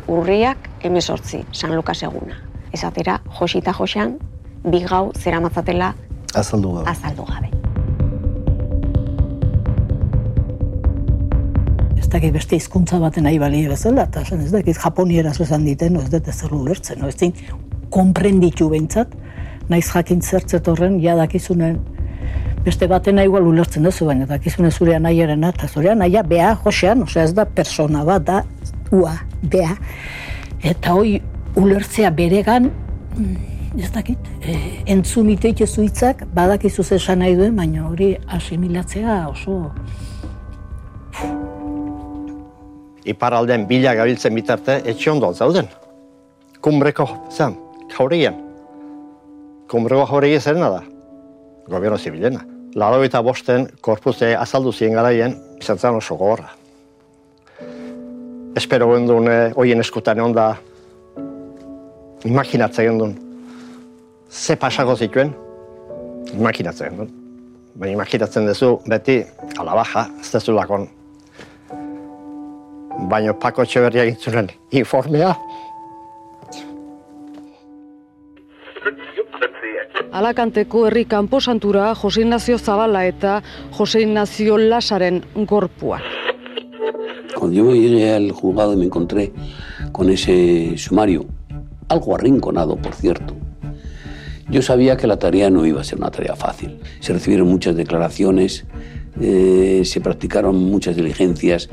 Urriak 0.06 0.75
emezortzi, 0.87 1.45
San 1.52 1.75
Lukas 1.76 2.02
eguna. 2.02 2.38
Esatera, 2.73 3.21
josita 3.38 3.73
josean, 3.76 4.16
bi 4.64 4.83
gau 4.85 5.12
zera 5.14 5.40
matzatela 5.40 5.95
Azaldu 6.35 6.73
gabe. 6.75 6.90
azaldu 6.90 7.25
gabe. 7.25 7.50
Ez 11.99 12.09
dakit 12.12 12.33
beste 12.33 12.57
hizkuntza 12.57 12.99
baten 13.02 13.25
nahi 13.26 13.38
balie 13.38 13.69
bezala, 13.69 14.05
eta 14.07 14.23
esan 14.26 14.43
ez 14.45 14.52
dakit 14.52 14.78
japonieraz 14.83 15.40
esan 15.40 15.64
diten, 15.64 15.97
ez 15.97 16.11
dut 16.11 16.28
ez 16.28 16.43
ulertzen, 16.50 17.00
no 17.00 17.09
ez 17.09 17.16
zin, 17.16 17.33
konprenditu 17.90 18.69
behintzat, 18.71 19.14
naiz 19.69 19.87
jakin 19.90 20.21
zertzet 20.23 20.69
horren, 20.69 21.00
ja 21.02 21.16
dakizunen, 21.16 21.81
beste 22.66 22.87
baten 22.90 23.19
igual 23.23 23.47
ulertzen 23.47 23.83
duzu, 23.87 24.07
baina 24.07 24.26
dakizune 24.26 24.71
zure 24.71 24.97
anaiarena, 24.97 25.52
eta 25.55 25.69
zure 25.69 25.90
anaia 25.95 26.23
bea 26.23 26.55
josean, 26.64 27.02
osea 27.02 27.25
ez 27.25 27.35
da 27.35 27.45
persona 27.47 28.05
bat, 28.05 28.23
da 28.26 28.43
ua, 28.93 29.16
bea, 29.43 29.75
eta 30.66 30.94
hoi 30.99 31.20
ulertzea 31.56 32.11
beregan, 32.11 32.70
mm, 33.16 33.78
ez 33.78 33.90
dakit, 33.92 34.18
e, 34.42 34.56
entzun 34.92 35.30
iteite 35.30 35.66
zuitzak, 35.66 36.25
badakizu 36.35 36.82
ze 36.82 36.96
esan 36.96 37.23
nahi 37.23 37.37
duen, 37.37 37.54
baina 37.56 37.87
hori 37.88 38.16
asimilatzea 38.26 39.28
oso 39.28 39.73
Iparralden 43.06 43.68
bila 43.68 43.94
gabiltzen 43.94 44.35
bitarte 44.35 44.80
etxe 44.85 45.11
ondo 45.11 45.32
zauden. 45.32 45.68
Kumbreko 46.61 47.06
zen, 47.30 47.54
jauregian. 47.96 48.35
Kumbreko 49.70 50.06
jauregia 50.11 50.40
zerena 50.40 50.70
da. 50.70 50.82
Gobierno 51.70 51.99
zibilena. 51.99 52.42
Laro 52.75 53.04
eta 53.04 53.23
bosten 53.23 53.68
korpuzte 53.80 54.35
azaldu 54.37 54.73
ziren 54.73 54.99
garaien, 54.99 55.38
izan 55.62 55.78
zen 55.78 55.94
oso 55.94 56.16
gogorra. 56.16 56.50
Espero 58.56 58.88
gendun, 58.94 59.28
eh, 59.28 59.52
hoien 59.52 59.80
eskutan 59.84 60.16
egon 60.16 60.32
da, 60.32 60.46
imaginatzen 62.25 62.86
gendun, 62.88 63.12
ze 64.30 64.56
pasako 64.56 64.96
zituen, 64.96 65.34
imaginatzen 66.32 66.88
gendun. 66.88 67.10
Baina 67.76 67.98
imaginatzen 67.98 68.48
duzu, 68.48 68.78
beti, 68.88 69.18
ala 69.60 69.76
baja, 69.76 70.06
ez 70.22 70.30
dezu 70.32 70.56
lakon, 70.56 70.88
baina 73.12 73.36
Pako 73.36 73.66
Etxeberria 73.66 74.06
egin 74.08 74.16
zuen 74.16 74.50
informea. 74.72 75.34
Alakanteko 80.16 80.86
herri 80.88 81.04
kanposantura 81.04 81.90
Jose 81.94 82.22
Ignacio 82.25 82.56
Zabala 82.56 83.04
eta 83.04 83.42
Jose 83.76 84.00
Ignacio 84.00 84.56
Lasaren 84.56 85.20
gorpua. 85.44 86.00
Cuando 87.38 87.57
yo 87.57 87.75
llegué 87.75 88.14
al 88.14 88.33
juzgado 88.33 88.73
y 88.73 88.76
me 88.76 88.87
encontré 88.87 89.33
con 89.93 90.09
ese 90.09 90.78
sumario, 90.78 91.26
algo 91.88 92.14
arrinconado, 92.14 92.76
por 92.76 92.95
cierto, 92.95 93.35
yo 94.49 94.62
sabía 94.62 94.97
que 94.97 95.07
la 95.07 95.19
tarea 95.19 95.50
no 95.50 95.66
iba 95.66 95.81
a 95.81 95.85
ser 95.85 95.99
una 95.99 96.11
tarea 96.11 96.35
fácil. 96.35 96.78
Se 97.00 97.12
recibieron 97.12 97.49
muchas 97.49 97.76
declaraciones, 97.76 98.64
eh, 99.21 99.83
se 99.85 100.00
practicaron 100.00 100.57
muchas 100.57 100.97
diligencias, 100.97 101.69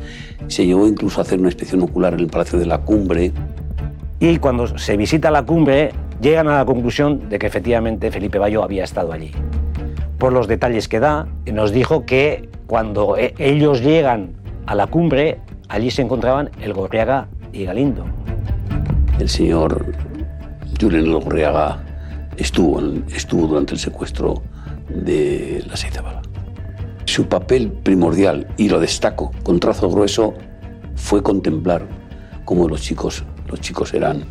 se 0.47 0.65
llegó 0.65 0.85
incluso 0.87 1.19
a 1.19 1.23
hacer 1.23 1.39
una 1.39 1.47
inspección 1.47 1.81
ocular 1.81 2.13
en 2.13 2.21
el 2.21 2.27
Palacio 2.27 2.59
de 2.59 2.65
la 2.65 2.79
Cumbre. 2.79 3.31
Y 4.19 4.37
cuando 4.37 4.77
se 4.77 4.97
visita 4.97 5.31
la 5.31 5.43
cumbre, 5.45 5.91
llegan 6.21 6.47
a 6.47 6.57
la 6.57 6.65
conclusión 6.65 7.29
de 7.29 7.39
que 7.39 7.47
efectivamente 7.47 8.11
Felipe 8.11 8.37
Bayo 8.37 8.63
había 8.63 8.83
estado 8.83 9.13
allí. 9.13 9.31
Por 10.17 10.33
los 10.33 10.47
detalles 10.47 10.87
que 10.87 10.99
da, 10.99 11.27
nos 11.51 11.71
dijo 11.71 12.05
que 12.05 12.49
cuando 12.67 13.17
e- 13.17 13.33
ellos 13.37 13.81
llegan 13.81 14.31
a 14.65 14.75
la 14.75 14.87
cumbre, 14.87 15.39
allí 15.73 15.89
se 15.89 16.03
encontraban 16.03 16.51
el 16.61 16.71
Gorriaga 16.71 17.27
y 17.51 17.65
Galindo. 17.65 18.05
El 19.19 19.27
señor 19.27 19.83
Julen 20.79 21.11
Logreaga 21.11 21.83
estuvo, 22.37 22.79
estuvo 23.07 23.47
durante 23.47 23.73
el 23.73 23.79
secuestro 23.79 24.43
de 24.89 25.63
la 25.67 25.75
Seizabala. 25.75 26.21
Su 27.05 27.25
papel 27.25 27.71
primordial, 27.71 28.47
y 28.55 28.69
lo 28.69 28.79
destaco 28.79 29.31
con 29.41 29.59
trazo 29.59 29.89
grueso, 29.89 30.35
fue 30.95 31.23
contemplar 31.23 31.87
cómo 32.45 32.67
los 32.67 32.83
chicos, 32.83 33.23
los 33.47 33.59
chicos 33.59 33.95
eran 33.95 34.25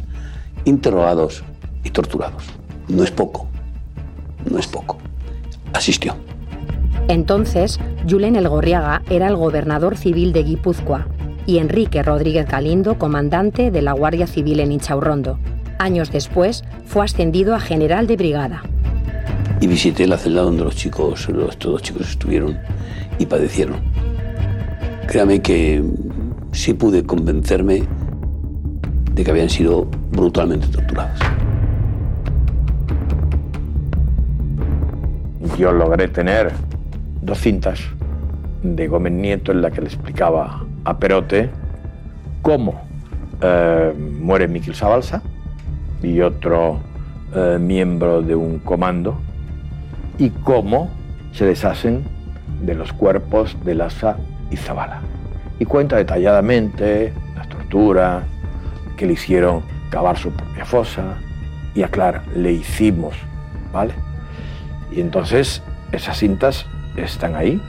interrogados 0.65 1.43
y 1.83 1.91
torturados. 1.91 2.45
No 2.87 3.03
es 3.03 3.11
poco, 3.11 3.49
no 4.49 4.61
es 4.61 4.69
poco. 4.69 4.99
Asistió. 5.73 6.15
Entonces, 7.09 7.81
Julen 8.09 8.37
Elgorriaga 8.37 9.03
era 9.11 9.27
el 9.27 9.35
gobernador 9.35 9.97
civil 9.97 10.33
de 10.33 10.45
Guipúzcoa 10.45 11.09
y 11.47 11.59
Enrique 11.59 12.03
Rodríguez 12.03 12.47
Galindo 12.49 12.99
comandante 12.99 13.71
de 13.71 13.83
la 13.83 13.93
Guardia 13.93 14.27
Civil 14.27 14.61
en 14.61 14.73
Inchaurrondo. 14.73 15.39
Años 15.79 16.13
después, 16.13 16.65
fue 16.87 17.05
ascendido 17.05 17.55
a 17.55 17.61
general 17.61 18.07
de 18.07 18.17
brigada. 18.17 18.63
Y 19.61 19.67
visité 19.67 20.07
la 20.07 20.19
celda 20.19 20.43
donde 20.43 20.65
los 20.65 20.77
chicos, 20.77 21.29
los, 21.29 21.51
estos 21.51 21.73
dos 21.73 21.83
chicos 21.83 22.11
estuvieron 22.11 22.59
y 23.19 23.27
padecieron. 23.27 23.77
Créame 25.07 25.41
que 25.41 25.83
sí 26.53 26.75
pude 26.75 27.05
convencerme 27.05 27.83
de 29.15 29.25
que 29.25 29.31
habían 29.31 29.51
sido 29.51 29.87
brutalmente 30.11 30.67
torturados. 30.69 31.21
Yo 35.59 35.73
logré 35.73 36.09
tener 36.09 36.53
dos 37.21 37.39
cintas 37.39 37.81
de 38.63 38.89
Gómez 38.89 39.13
Nieto 39.13 39.53
en 39.53 39.63
la 39.63 39.71
que 39.71 39.81
le 39.81 39.89
explicaba 39.89 40.65
a 40.85 40.99
Perote 40.99 41.51
cómo 42.43 42.83
eh, 43.41 43.93
muere 44.21 44.49
Miquel 44.49 44.75
Sabalsa 44.75 45.23
y 46.03 46.21
otro 46.21 46.81
eh, 47.35 47.59
miembro 47.61 48.23
de 48.23 48.35
un 48.35 48.59
comando 48.59 49.21
y 50.19 50.31
cómo 50.31 50.91
se 51.33 51.47
deshacen 51.47 52.05
de 52.61 52.75
los 52.75 52.93
cuerpos 52.93 53.57
de 53.65 53.75
Laza 53.75 54.17
y 54.51 54.57
Zabala. 54.57 55.01
Y 55.59 55.65
cuenta 55.65 55.97
detalladamente 55.97 57.13
las 57.37 57.49
torturas 57.49 58.25
que 58.97 59.07
le 59.07 59.15
hicieron 59.15 59.63
cavar 59.91 60.19
su 60.19 60.31
propia 60.31 60.65
fosa 60.65 61.19
y 61.75 61.83
aclara, 61.83 62.23
le 62.35 62.53
hicimos, 62.53 63.15
¿vale? 63.73 63.95
Y 64.91 65.01
entonces 65.01 65.63
esas 65.93 66.19
cintas 66.19 66.67
están 66.97 67.35
ahí, 67.35 67.61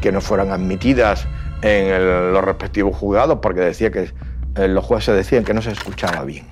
que 0.00 0.12
no 0.12 0.20
fueran 0.20 0.50
admitidas 0.50 1.26
en 1.64 1.86
el- 1.88 2.32
los 2.32 2.44
respectivos 2.44 2.94
juzgados 2.96 3.38
porque 3.40 3.60
decía 3.60 3.90
que 3.90 4.10
eh, 4.56 4.68
los 4.68 4.84
jueces 4.84 5.16
decían 5.16 5.44
que 5.44 5.54
no 5.54 5.62
se 5.62 5.70
escuchaba 5.72 6.22
bien. 6.24 6.46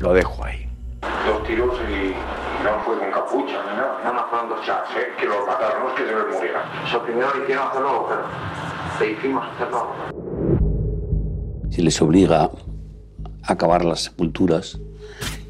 Lo 0.00 0.12
dejo 0.12 0.44
ahí. 0.44 0.66
Dos 1.26 1.46
tiros 1.46 1.74
y 1.88 2.12
no 2.64 2.80
fue 2.84 2.98
con 2.98 3.10
capucha 3.12 3.58
ni 3.70 3.76
nada. 3.76 3.98
Nada 4.02 4.12
más 4.12 4.24
fueron 4.30 4.48
dos 4.48 4.58
chats, 4.66 4.90
¿eh? 4.96 5.12
que 5.18 5.26
lo 5.26 5.46
mataron, 5.46 5.84
no 5.84 5.88
es 5.90 5.94
que 5.94 6.06
se 6.08 6.14
me 6.14 6.24
muriera. 6.36 6.64
Eso 6.86 7.02
primero 7.02 7.28
le 7.36 7.42
hicieron 7.44 7.68
hacerlo, 7.68 8.06
pero 8.08 8.22
le 9.06 9.12
hicimos 9.12 9.44
hacerlo. 9.54 9.86
Se 11.70 11.82
les 11.82 12.02
obliga 12.02 12.50
a 13.44 13.56
cavar 13.56 13.84
las 13.84 14.00
sepulturas 14.04 14.80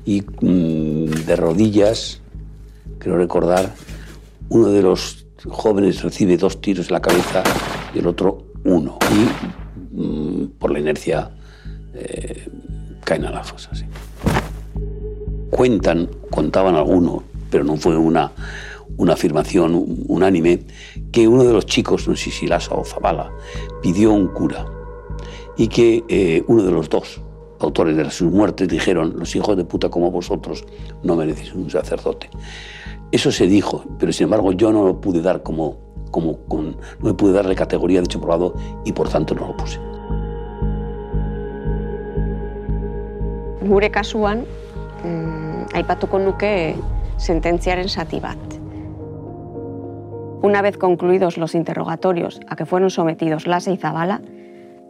y 0.04 0.22
mm, 0.22 1.24
de 1.26 1.36
rodillas, 1.36 2.20
creo 2.98 3.16
recordar, 3.16 3.70
uno 4.50 4.68
de 4.68 4.82
los 4.82 5.26
jóvenes 5.48 6.02
recibe 6.02 6.36
dos 6.36 6.60
tiros 6.60 6.88
en 6.88 6.92
la 6.94 7.00
cabeza 7.00 7.42
y 7.94 7.98
el 7.98 8.06
otro 8.06 8.46
uno. 8.64 8.98
Y 9.10 9.96
mm, 9.96 10.46
por 10.58 10.72
la 10.72 10.80
inercia 10.80 11.30
eh, 11.94 12.48
caen 13.04 13.24
a 13.24 13.30
la 13.30 13.44
fosa. 13.44 13.70
Cuentan, 15.50 16.08
contaban 16.30 16.76
algunos, 16.76 17.22
pero 17.50 17.64
no 17.64 17.76
fue 17.76 17.96
una, 17.96 18.32
una 18.96 19.14
afirmación 19.14 20.04
unánime, 20.06 20.60
que 21.10 21.26
uno 21.26 21.44
de 21.44 21.52
los 21.52 21.66
chicos, 21.66 22.06
no 22.08 22.16
sé 22.16 22.30
si 22.30 22.46
Lasa 22.46 22.74
o 22.74 22.84
Zabala, 22.84 23.32
pidió 23.82 24.12
un 24.12 24.28
cura 24.28 24.64
y 25.56 25.68
que 25.68 26.04
eh, 26.08 26.44
uno 26.46 26.62
de 26.62 26.70
los 26.70 26.88
dos 26.88 27.20
autores 27.58 27.96
de 27.96 28.10
sus 28.10 28.30
muertes 28.32 28.68
dijeron, 28.68 29.14
los 29.18 29.34
hijos 29.36 29.56
de 29.56 29.64
puta 29.64 29.90
como 29.90 30.10
vosotros 30.10 30.64
no 31.02 31.16
merecéis 31.16 31.54
un 31.54 31.68
sacerdote. 31.70 32.30
Eso 33.12 33.32
se 33.32 33.46
dijo, 33.46 33.84
pero 33.98 34.12
sin 34.12 34.24
embargo 34.24 34.52
yo 34.52 34.72
no 34.72 34.86
lo 34.86 35.00
pude 35.00 35.20
dar 35.20 35.42
como, 35.42 35.76
como 36.10 36.38
con, 36.48 36.76
no 36.98 37.08
me 37.08 37.14
pude 37.14 37.32
darle 37.32 37.54
categoría 37.54 38.00
de 38.00 38.04
hecho 38.04 38.20
probado 38.20 38.54
y 38.84 38.92
por 38.92 39.08
tanto 39.08 39.34
no 39.34 39.48
lo 39.48 39.56
puse. 39.56 39.78
Gure 43.62 43.90
kasuan, 43.90 44.44
mm, 45.04 45.76
aipatuko 45.76 46.18
nuke 46.18 46.74
sententziaren 47.16 47.86
bat. 48.22 48.38
Una 50.42 50.62
vez 50.62 50.78
concluidos 50.78 51.36
los 51.36 51.54
interrogatorios 51.54 52.40
a 52.48 52.56
que 52.56 52.64
fueron 52.64 52.88
sometidos 52.88 53.46
Lasa 53.46 53.70
y 53.70 53.76
Zabala, 53.76 54.22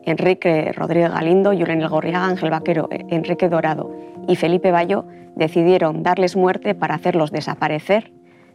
Enrique 0.04 0.72
Rodríguez 0.72 1.10
Galindo, 1.10 1.52
Yulen 1.52 1.86
Gorriaga, 1.88 2.26
Ángel 2.26 2.50
Vaquero, 2.50 2.88
Enrique 2.90 3.48
Dorado 3.48 3.90
y 4.28 4.36
Felipe 4.36 4.70
Bayo 4.70 5.04
decidieron 5.34 6.02
darles 6.02 6.36
muerte 6.36 6.74
para 6.74 6.94
hacerlos 6.94 7.32
desaparecer, 7.32 8.12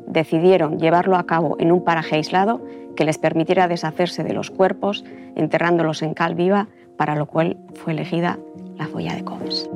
decidieron 0.08 0.80
llevarlo 0.80 1.18
a 1.18 1.26
cabo 1.26 1.56
en 1.60 1.72
un 1.72 1.84
paraje 1.84 2.15
aislado 2.15 2.62
que 2.96 3.06
les 3.06 3.18
permitiera 3.18 3.68
deshacerse 3.68 4.24
de 4.24 4.34
los 4.34 4.52
cuerpos, 4.52 5.04
enterrándolos 5.36 6.02
en 6.02 6.13
cal 6.13 6.36
viva, 6.36 6.68
para 6.98 7.15
lo 7.15 7.26
cual 7.26 7.58
fue 7.74 7.94
elegida 7.94 8.39
la 8.78 8.88
folla 8.88 9.15
de 9.15 9.24
Comes. 9.24 9.70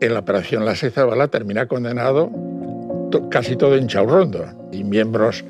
En 0.00 0.14
la 0.14 0.20
operación 0.20 0.64
La 0.64 0.74
Zabala 0.74 1.28
termina 1.28 1.66
condenado 1.66 2.30
casi 3.30 3.56
todo 3.56 3.76
en 3.76 3.86
Chaurrondo 3.86 4.44
y 4.72 4.84
miembros 4.84 5.44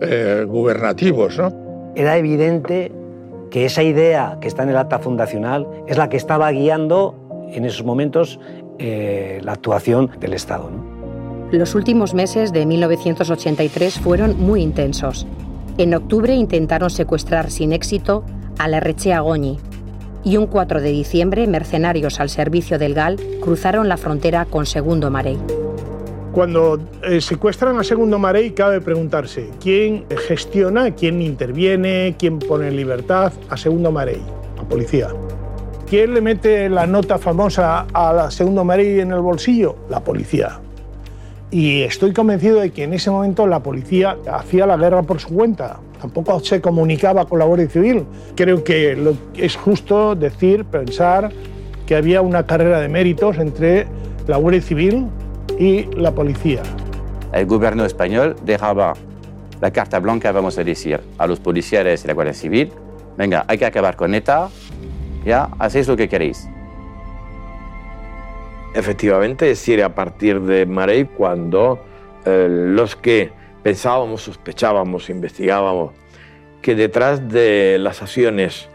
eh, 0.00 0.44
gubernativos. 0.48 1.38
¿no? 1.38 1.52
Era 1.94 2.16
evidente 2.16 2.90
que 3.50 3.66
esa 3.66 3.82
idea 3.82 4.38
que 4.40 4.48
está 4.48 4.62
en 4.62 4.70
el 4.70 4.76
acta 4.76 4.98
fundacional 4.98 5.66
es 5.86 5.98
la 5.98 6.08
que 6.08 6.16
estaba 6.16 6.50
guiando 6.50 7.14
en 7.52 7.64
esos 7.64 7.84
momentos 7.84 8.40
eh, 8.78 9.40
la 9.44 9.52
actuación 9.52 10.10
del 10.18 10.32
Estado. 10.32 10.70
Los 11.52 11.74
últimos 11.74 12.14
meses 12.14 12.50
de 12.54 12.64
1983 12.64 14.00
fueron 14.00 14.40
muy 14.40 14.62
intensos. 14.62 15.26
En 15.76 15.92
octubre 15.92 16.34
intentaron 16.34 16.88
secuestrar 16.88 17.50
sin 17.50 17.74
éxito 17.74 18.24
a 18.58 18.68
la 18.68 18.80
Rechea 18.80 19.20
Goñi 19.20 19.58
y 20.24 20.38
un 20.38 20.46
4 20.46 20.80
de 20.80 20.88
diciembre 20.88 21.46
mercenarios 21.46 22.20
al 22.20 22.30
servicio 22.30 22.78
del 22.78 22.94
GAL 22.94 23.20
cruzaron 23.42 23.86
la 23.86 23.98
frontera 23.98 24.46
con 24.46 24.64
Segundo 24.64 25.10
Marey. 25.10 25.36
Cuando 26.32 26.80
eh, 27.02 27.20
secuestran 27.20 27.78
a 27.78 27.84
Segundo 27.84 28.18
Marey 28.18 28.52
cabe 28.52 28.80
preguntarse 28.80 29.50
quién 29.60 30.06
gestiona, 30.26 30.92
quién 30.94 31.20
interviene, 31.20 32.16
quién 32.18 32.38
pone 32.38 32.68
en 32.68 32.76
libertad 32.76 33.30
a 33.50 33.58
Segundo 33.58 33.92
Marey, 33.92 34.22
la 34.56 34.62
policía. 34.62 35.08
¿Quién 35.86 36.14
le 36.14 36.22
mete 36.22 36.70
la 36.70 36.86
nota 36.86 37.18
famosa 37.18 37.86
a 37.92 38.30
Segundo 38.30 38.64
Marey 38.64 39.00
en 39.00 39.12
el 39.12 39.20
bolsillo? 39.20 39.76
La 39.90 40.00
policía. 40.00 40.58
Y 41.52 41.82
estoy 41.82 42.14
convencido 42.14 42.60
de 42.60 42.70
que 42.70 42.84
en 42.84 42.94
ese 42.94 43.10
momento 43.10 43.46
la 43.46 43.62
policía 43.62 44.16
hacía 44.32 44.66
la 44.66 44.78
guerra 44.78 45.02
por 45.02 45.20
su 45.20 45.28
cuenta. 45.28 45.80
Tampoco 46.00 46.40
se 46.40 46.62
comunicaba 46.62 47.26
con 47.26 47.38
la 47.38 47.44
Guardia 47.44 47.68
Civil. 47.68 48.06
Creo 48.34 48.64
que 48.64 48.96
lo, 48.96 49.14
es 49.36 49.54
justo 49.56 50.14
decir, 50.14 50.64
pensar 50.64 51.30
que 51.84 51.94
había 51.94 52.22
una 52.22 52.46
carrera 52.46 52.80
de 52.80 52.88
méritos 52.88 53.36
entre 53.36 53.86
la 54.26 54.38
Guardia 54.38 54.62
Civil 54.62 55.08
y 55.58 55.82
la 55.94 56.12
policía. 56.12 56.62
El 57.34 57.44
gobierno 57.44 57.84
español 57.84 58.34
dejaba 58.46 58.94
la 59.60 59.70
carta 59.70 59.98
blanca, 59.98 60.32
vamos 60.32 60.56
a 60.56 60.64
decir, 60.64 61.00
a 61.18 61.26
los 61.26 61.38
policías 61.38 62.02
y 62.02 62.08
la 62.08 62.14
Guardia 62.14 62.32
Civil. 62.32 62.72
Venga, 63.18 63.44
hay 63.46 63.58
que 63.58 63.66
acabar 63.66 63.94
con 63.96 64.14
ETA, 64.14 64.48
ya, 65.26 65.50
hacéis 65.58 65.86
lo 65.86 65.98
que 65.98 66.08
queréis. 66.08 66.48
Efectivamente, 68.74 69.50
es 69.50 69.58
decir, 69.58 69.82
a 69.82 69.94
partir 69.94 70.40
de 70.40 70.64
Marey, 70.64 71.04
cuando 71.04 71.84
eh, 72.24 72.46
los 72.48 72.96
que 72.96 73.30
pensábamos, 73.62 74.22
sospechábamos, 74.22 75.10
investigábamos 75.10 75.92
que 76.62 76.74
detrás 76.74 77.28
de 77.28 77.76
las 77.78 78.00
acciones 78.00 78.68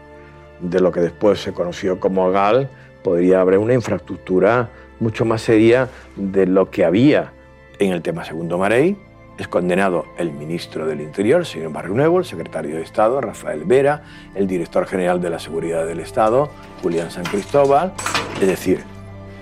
de 0.60 0.80
lo 0.80 0.92
que 0.92 1.00
después 1.00 1.40
se 1.40 1.52
conoció 1.52 1.98
como 1.98 2.30
GAL 2.30 2.68
podría 3.02 3.40
haber 3.40 3.58
una 3.58 3.74
infraestructura 3.74 4.70
mucho 5.00 5.24
más 5.24 5.42
seria 5.42 5.88
de 6.16 6.46
lo 6.46 6.70
que 6.70 6.84
había 6.84 7.32
en 7.78 7.92
el 7.92 8.02
tema 8.02 8.24
segundo 8.24 8.58
Marey. 8.58 8.96
Es 9.38 9.48
condenado 9.48 10.04
el 10.18 10.32
ministro 10.32 10.86
del 10.86 11.00
Interior, 11.00 11.46
señor 11.46 11.72
Barrio 11.72 11.94
Nuevo, 11.94 12.18
el 12.18 12.24
secretario 12.24 12.76
de 12.76 12.82
Estado, 12.82 13.20
Rafael 13.20 13.64
Vera, 13.64 14.02
el 14.34 14.48
director 14.48 14.86
general 14.86 15.20
de 15.20 15.30
la 15.30 15.38
Seguridad 15.38 15.86
del 15.86 16.00
Estado, 16.00 16.50
Julián 16.82 17.10
San 17.10 17.24
Cristóbal. 17.24 17.92
Es 18.40 18.48
decir, 18.48 18.82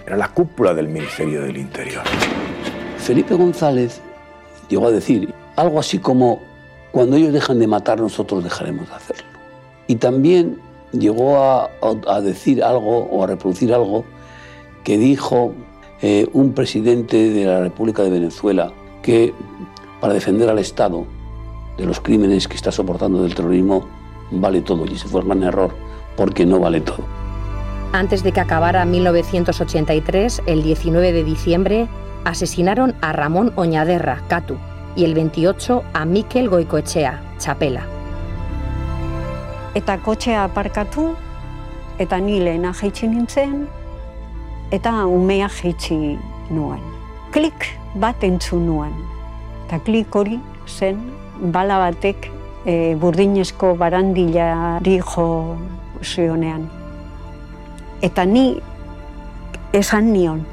era 0.06 0.16
la 0.16 0.28
cúpula 0.28 0.72
del 0.72 0.88
Ministerio 0.88 1.42
del 1.42 1.56
Interior. 1.56 2.02
Felipe 2.98 3.34
González 3.34 4.00
llegó 4.68 4.86
a 4.86 4.90
decir 4.92 5.34
algo 5.56 5.80
así 5.80 5.98
como, 5.98 6.40
cuando 6.92 7.16
ellos 7.16 7.32
dejan 7.32 7.58
de 7.58 7.66
matar, 7.66 8.00
nosotros 8.00 8.44
dejaremos 8.44 8.88
de 8.88 8.94
hacerlo. 8.94 9.26
Y 9.86 9.96
también 9.96 10.58
llegó 10.92 11.38
a, 11.38 11.70
decir 12.20 12.62
algo 12.62 12.98
o 12.98 13.24
a 13.24 13.26
reproducir 13.26 13.72
algo 13.72 14.04
que 14.84 14.98
dijo 14.98 15.52
eh, 16.02 16.28
un 16.32 16.52
presidente 16.52 17.30
de 17.30 17.44
la 17.44 17.60
República 17.60 18.02
de 18.02 18.10
Venezuela 18.10 18.72
que 19.02 19.34
para 20.00 20.14
defender 20.14 20.48
al 20.48 20.58
Estado 20.58 21.06
de 21.76 21.86
los 21.86 22.00
crímenes 22.00 22.48
que 22.48 22.56
está 22.56 22.70
soportando 22.70 23.22
del 23.22 23.34
terrorismo 23.34 23.86
vale 24.30 24.60
todo. 24.60 24.84
Y 24.86 24.94
ese 24.94 25.08
fue 25.08 25.20
el 25.20 25.26
gran 25.26 25.42
error, 25.42 25.70
porque 26.16 26.46
no 26.46 26.58
vale 26.58 26.80
todo. 26.80 27.25
Antes 27.92 28.22
de 28.22 28.32
que 28.32 28.40
acabara 28.40 28.84
1983, 28.84 30.42
el 30.46 30.62
19 30.62 31.12
de 31.12 31.24
diciembre, 31.24 31.88
asesinaron 32.24 32.94
a 33.00 33.12
Ramón 33.12 33.52
Oñaderra, 33.56 34.22
Catu, 34.28 34.56
y 34.96 35.04
el 35.04 35.14
28 35.14 35.84
a 35.92 36.04
Mikel 36.04 36.48
Goicoechea, 36.48 37.22
Chapela. 37.38 37.86
Eta 39.74 39.98
kotxea 39.98 40.44
aparkatu, 40.44 41.14
eta 41.98 42.18
ni 42.18 42.40
lehena 42.40 42.72
jaitsi 42.72 43.08
nintzen, 43.08 43.66
eta 44.72 45.04
umea 45.06 45.50
jaitsi 45.52 46.16
nuen. 46.50 46.80
Klik 47.30 47.68
bat 47.94 48.24
entzun 48.24 48.64
nuen. 48.66 48.94
Eta 49.66 49.78
klik 49.84 50.16
hori 50.16 50.40
zen 50.66 51.02
bala 51.52 51.78
batek 51.82 52.30
e, 52.64 52.94
burdinezko 52.96 53.74
barandilari 53.76 54.98
jo 55.04 55.28
zionean. 56.02 56.75
Eta 58.02 58.24
ni 58.24 58.60
esan 59.72 60.12
nion, 60.12 60.44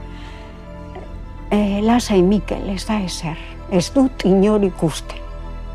e, 1.51 1.81
lasai 1.81 2.21
Mikel, 2.23 2.69
ez 2.69 2.85
da 2.87 2.99
ezer, 3.03 3.37
ez 3.71 3.89
dut 3.93 4.25
inor 4.27 4.63
ikusten. 4.65 5.19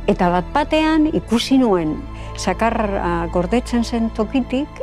Eta 0.09 0.31
bat 0.33 0.47
batean 0.55 1.07
ikusi 1.13 1.59
nuen, 1.61 1.99
sakarra 2.39 3.29
gordetzen 3.33 3.85
zen 3.85 4.11
tokitik, 4.17 4.81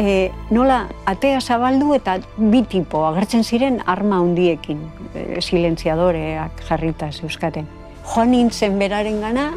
e, 0.00 0.30
nola 0.50 0.82
atea 1.08 1.40
zabaldu 1.40 1.94
eta 1.96 2.18
bi 2.36 2.62
tipo 2.68 3.04
agertzen 3.08 3.44
ziren 3.44 3.80
arma 3.86 4.20
handiekin, 4.20 4.82
e, 5.14 5.40
silentziadoreak 5.40 6.64
jarrita 6.68 7.10
zeuskaten. 7.12 7.68
Joan 8.14 8.32
nintzen 8.32 8.78
beraren 8.78 9.20
gana, 9.20 9.50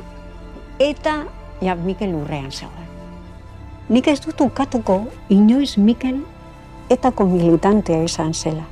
eta 0.79 1.23
ja, 1.61 1.75
Mikel 1.75 2.15
urrean 2.15 2.51
zegoen. 2.51 2.82
Nik 3.89 4.07
ez 4.07 4.19
dut 4.23 4.39
ukatuko, 4.39 5.01
inoiz 5.27 5.75
Mikel 5.77 6.21
etako 6.89 7.25
militantea 7.27 8.03
izan 8.03 8.31
zela. 8.33 8.63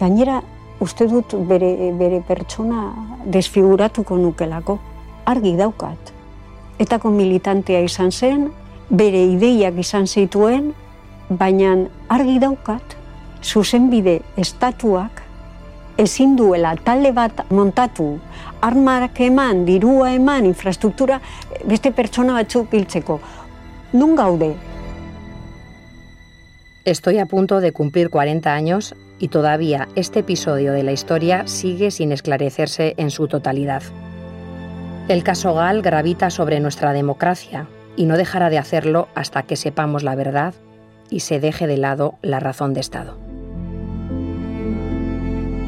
Gainera, 0.00 0.42
uste 0.84 1.06
dut 1.08 1.32
bere, 1.48 1.70
bere 1.96 2.20
pertsona 2.28 2.90
desfiguratuko 3.24 4.18
nukelako, 4.20 4.76
argi 5.24 5.54
daukat. 5.56 6.12
Etako 6.80 7.12
militantea 7.16 7.80
izan 7.86 8.12
zen, 8.12 8.50
bere 8.90 9.24
ideiak 9.32 9.80
izan 9.80 10.06
zituen, 10.06 10.74
baina 11.30 11.72
argi 12.12 12.36
daukat, 12.42 12.96
zuzenbide 13.40 14.20
estatuak 14.36 15.24
ezin 16.00 16.36
duela 16.36 16.74
talde 16.84 17.12
bat 17.12 17.44
montatu, 17.50 18.18
armarak 18.64 19.20
eman, 19.20 19.64
dirua 19.66 20.10
eman, 20.16 20.46
infrastruktura, 20.48 21.20
beste 21.68 21.92
pertsona 21.92 22.38
batzuk 22.38 22.72
hiltzeko. 22.72 23.18
Nun 23.92 24.14
gaude? 24.14 24.54
Estoy 26.84 27.18
a 27.18 27.26
punto 27.26 27.60
de 27.60 27.72
cumplir 27.72 28.08
40 28.08 28.54
años 28.54 28.94
y 29.18 29.28
todavía 29.28 29.88
este 29.96 30.20
episodio 30.20 30.72
de 30.72 30.84
la 30.84 30.92
historia 30.92 31.46
sigue 31.48 31.90
sin 31.90 32.12
esclarecerse 32.12 32.94
en 32.98 33.10
su 33.10 33.26
totalidad. 33.26 33.82
El 35.08 35.24
caso 35.24 35.54
Gal 35.54 35.82
gravita 35.82 36.30
sobre 36.30 36.60
nuestra 36.60 36.92
democracia 36.92 37.66
y 37.96 38.06
no 38.06 38.16
dejará 38.16 38.48
de 38.48 38.58
hacerlo 38.58 39.08
hasta 39.16 39.42
que 39.42 39.56
sepamos 39.56 40.04
la 40.04 40.14
verdad 40.14 40.54
y 41.10 41.20
se 41.20 41.40
deje 41.40 41.66
de 41.66 41.76
lado 41.76 42.14
la 42.22 42.38
razón 42.38 42.74
de 42.74 42.80
Estado. 42.80 43.18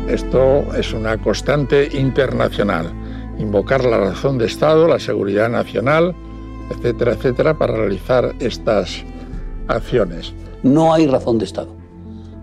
Esto 0.09 0.73
es 0.77 0.93
una 0.93 1.19
constante 1.19 1.89
internacional. 1.99 2.93
Invocar 3.39 3.85
la 3.85 3.99
razón 3.99 4.39
de 4.39 4.47
Estado, 4.47 4.87
la 4.87 5.01
seguridad 5.01 5.49
nacional, 5.49 6.15
etcétera, 6.73 7.13
etcétera, 7.13 7.59
para 7.59 7.77
realizar 7.77 8.35
estas 8.41 9.05
acciones. 9.69 10.35
No 10.63 10.93
hay 10.93 11.07
razón 11.07 11.39
de 11.39 11.45
Estado, 11.45 11.75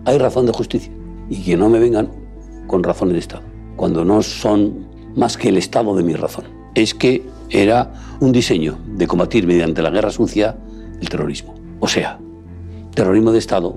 hay 0.04 0.18
razón 0.18 0.46
de 0.46 0.52
justicia. 0.52 0.92
Y 1.28 1.42
que 1.42 1.56
no 1.56 1.68
me 1.68 1.78
vengan 1.78 2.08
con 2.66 2.82
razones 2.82 3.14
de 3.14 3.20
Estado, 3.20 3.42
cuando 3.76 4.04
no 4.04 4.22
son 4.22 4.86
más 5.16 5.36
que 5.36 5.48
el 5.48 5.58
Estado 5.58 5.94
de 5.94 6.02
mi 6.02 6.14
razón. 6.14 6.44
Es 6.74 6.94
que 6.94 7.22
era 7.50 7.92
un 8.20 8.32
diseño 8.32 8.78
de 8.86 9.06
combatir 9.06 9.46
mediante 9.46 9.82
la 9.82 9.90
guerra 9.90 10.10
sucia 10.10 10.56
el 11.00 11.08
terrorismo. 11.08 11.54
O 11.80 11.88
sea, 11.88 12.18
terrorismo 12.94 13.32
de 13.32 13.38
Estado 13.38 13.76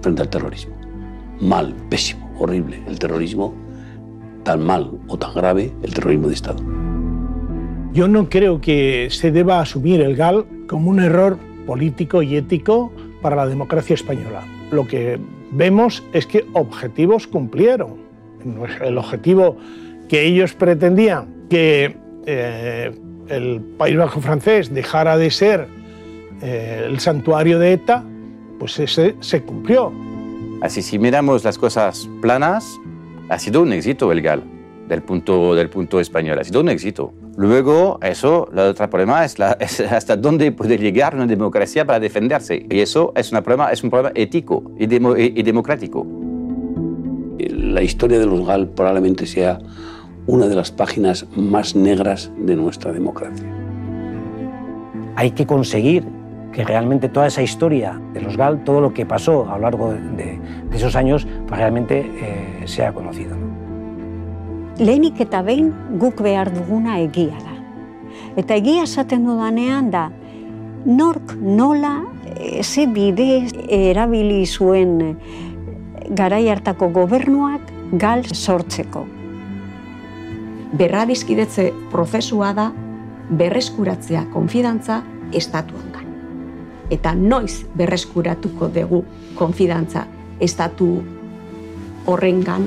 frente 0.00 0.22
al 0.22 0.28
terrorismo. 0.28 0.74
Mal, 1.40 1.74
pésimo. 1.88 2.30
horrible 2.38 2.82
el 2.86 2.98
terrorismo, 2.98 3.54
tan 4.44 4.64
mal 4.64 4.98
o 5.08 5.16
tan 5.16 5.34
grave 5.34 5.72
el 5.82 5.94
terrorismo 5.94 6.28
de 6.28 6.34
Estado. 6.34 6.91
Yo 7.92 8.08
no 8.08 8.30
creo 8.30 8.58
que 8.60 9.08
se 9.10 9.30
deba 9.30 9.60
asumir 9.60 10.00
el 10.00 10.16
GAL 10.16 10.46
como 10.66 10.88
un 10.88 11.00
error 11.00 11.36
político 11.66 12.22
y 12.22 12.36
ético 12.36 12.90
para 13.20 13.36
la 13.36 13.46
democracia 13.46 13.92
española. 13.92 14.46
Lo 14.70 14.86
que 14.86 15.18
vemos 15.50 16.02
es 16.14 16.26
que 16.26 16.46
objetivos 16.54 17.26
cumplieron. 17.26 17.96
El 18.82 18.96
objetivo 18.96 19.58
que 20.08 20.24
ellos 20.24 20.54
pretendían 20.54 21.26
que 21.50 21.94
eh, 22.24 22.92
el 23.28 23.60
País 23.76 23.96
Bajo 23.98 24.22
francés 24.22 24.72
dejara 24.72 25.18
de 25.18 25.30
ser 25.30 25.68
eh, 26.40 26.86
el 26.88 26.98
santuario 26.98 27.58
de 27.58 27.74
ETA, 27.74 28.04
pues 28.58 28.78
ese 28.78 29.16
se 29.20 29.42
cumplió. 29.42 29.92
Así 30.62 30.80
si 30.80 30.98
miramos 30.98 31.44
las 31.44 31.58
cosas 31.58 32.08
planas, 32.22 32.80
ha 33.28 33.38
sido 33.38 33.60
un 33.60 33.72
éxito 33.74 34.10
el 34.12 34.22
GAL 34.22 34.42
del 34.88 35.02
punto, 35.02 35.54
del 35.54 35.68
punto 35.68 36.00
español, 36.00 36.38
ha 36.38 36.44
sido 36.44 36.62
un 36.62 36.70
éxito. 36.70 37.12
Luego, 37.36 37.98
eso, 38.02 38.48
el 38.52 38.58
otro 38.58 38.90
problema 38.90 39.24
es, 39.24 39.38
la, 39.38 39.56
es, 39.58 39.80
hasta 39.80 40.16
dónde 40.16 40.52
puede 40.52 40.76
llegar 40.76 41.14
una 41.14 41.26
democracia 41.26 41.86
para 41.86 41.98
defenderse. 41.98 42.66
Y 42.68 42.80
eso 42.80 43.12
es, 43.16 43.32
una 43.32 43.42
problema, 43.42 43.72
es 43.72 43.82
un 43.82 43.90
problema 43.90 44.12
ético 44.14 44.62
y, 44.78 44.86
demo, 44.86 45.16
y, 45.16 45.32
y 45.36 45.42
democrático. 45.42 46.06
La 47.38 47.82
historia 47.82 48.18
de 48.18 48.26
los 48.26 48.46
GAL 48.46 48.68
probablemente 48.68 49.26
sea 49.26 49.58
una 50.26 50.46
de 50.46 50.54
las 50.54 50.70
páginas 50.70 51.26
más 51.34 51.74
negras 51.74 52.30
de 52.36 52.54
nuestra 52.54 52.92
democracia. 52.92 53.46
Hay 55.16 55.30
que 55.30 55.46
conseguir 55.46 56.04
que 56.52 56.64
realmente 56.64 57.08
toda 57.08 57.26
esa 57.26 57.42
historia 57.42 58.00
de 58.12 58.20
los 58.20 58.36
GAL, 58.36 58.62
todo 58.62 58.80
lo 58.80 58.92
que 58.92 59.06
pasó 59.06 59.50
a 59.50 59.56
lo 59.56 59.62
largo 59.62 59.92
de, 59.92 60.00
de, 60.00 60.40
de 60.70 60.76
esos 60.76 60.94
años, 60.96 61.26
pues 61.48 61.58
realmente 61.58 62.00
eh, 62.00 62.66
sea 62.66 62.92
conocido. 62.92 63.51
Lehenik 64.80 65.20
eta 65.20 65.42
behin 65.44 65.72
guk 66.00 66.22
behar 66.24 66.48
duguna 66.54 66.96
egia 67.02 67.36
da. 67.44 67.56
Eta 68.40 68.56
egia 68.56 68.86
esaten 68.86 69.26
dudanean 69.28 69.90
da, 69.92 70.06
nork 70.86 71.34
nola, 71.36 71.98
ze 72.62 72.86
bide 72.86 73.48
erabili 73.68 74.46
zuen 74.46 75.18
garai 76.10 76.48
hartako 76.48 76.88
gobernuak 76.88 77.68
gal 78.00 78.24
sortzeko. 78.24 79.04
Berradizkidetze 80.72 81.68
prozesua 81.92 82.52
da 82.56 82.70
berreskuratzea 83.28 84.24
konfidantza 84.32 85.02
estatuangan. 85.32 86.08
Eta 86.92 87.14
noiz 87.14 87.66
berreskuratuko 87.76 88.68
dugu 88.72 89.04
konfidantza 89.36 90.06
estatu 90.40 90.94
horrengan 92.06 92.66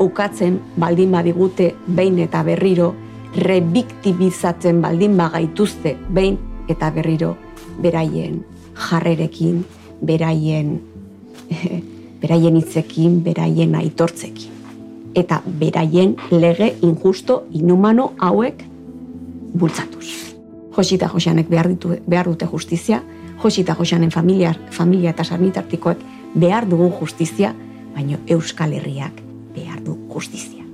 ukatzen 0.00 0.60
baldin 0.78 1.12
badigute 1.12 1.74
behin 1.86 2.18
eta 2.18 2.42
berriro, 2.44 2.94
rebiktibizatzen 3.36 4.82
baldin 4.82 5.16
bagaituzte 5.16 5.96
behin 6.12 6.38
eta 6.68 6.90
berriro 6.90 7.36
beraien 7.80 8.42
jarrerekin, 8.74 9.64
beraien, 10.04 10.80
beraien 12.22 12.56
hitzekin, 12.56 13.22
beraien 13.24 13.74
aitortzekin. 13.74 14.50
Eta 15.14 15.42
beraien 15.44 16.16
lege 16.30 16.72
injusto, 16.82 17.42
inhumano 17.52 18.12
hauek 18.18 18.64
bultzatuz. 19.58 20.32
Josita 20.72 21.08
Josianek 21.12 21.50
behar, 21.50 21.68
ditu, 21.68 21.92
behar 22.08 22.30
dute 22.30 22.46
justizia, 22.48 23.02
Josita 23.42 23.74
Josianen 23.76 24.10
familia, 24.10 24.54
familia 24.70 25.10
eta 25.12 25.24
sarnitartikoek 25.24 26.00
behar 26.34 26.68
dugu 26.68 26.88
justizia, 27.00 27.52
baino 27.92 28.22
Euskal 28.26 28.72
Herriak 28.72 29.31
du 29.84 29.96
justizia. 30.12 30.64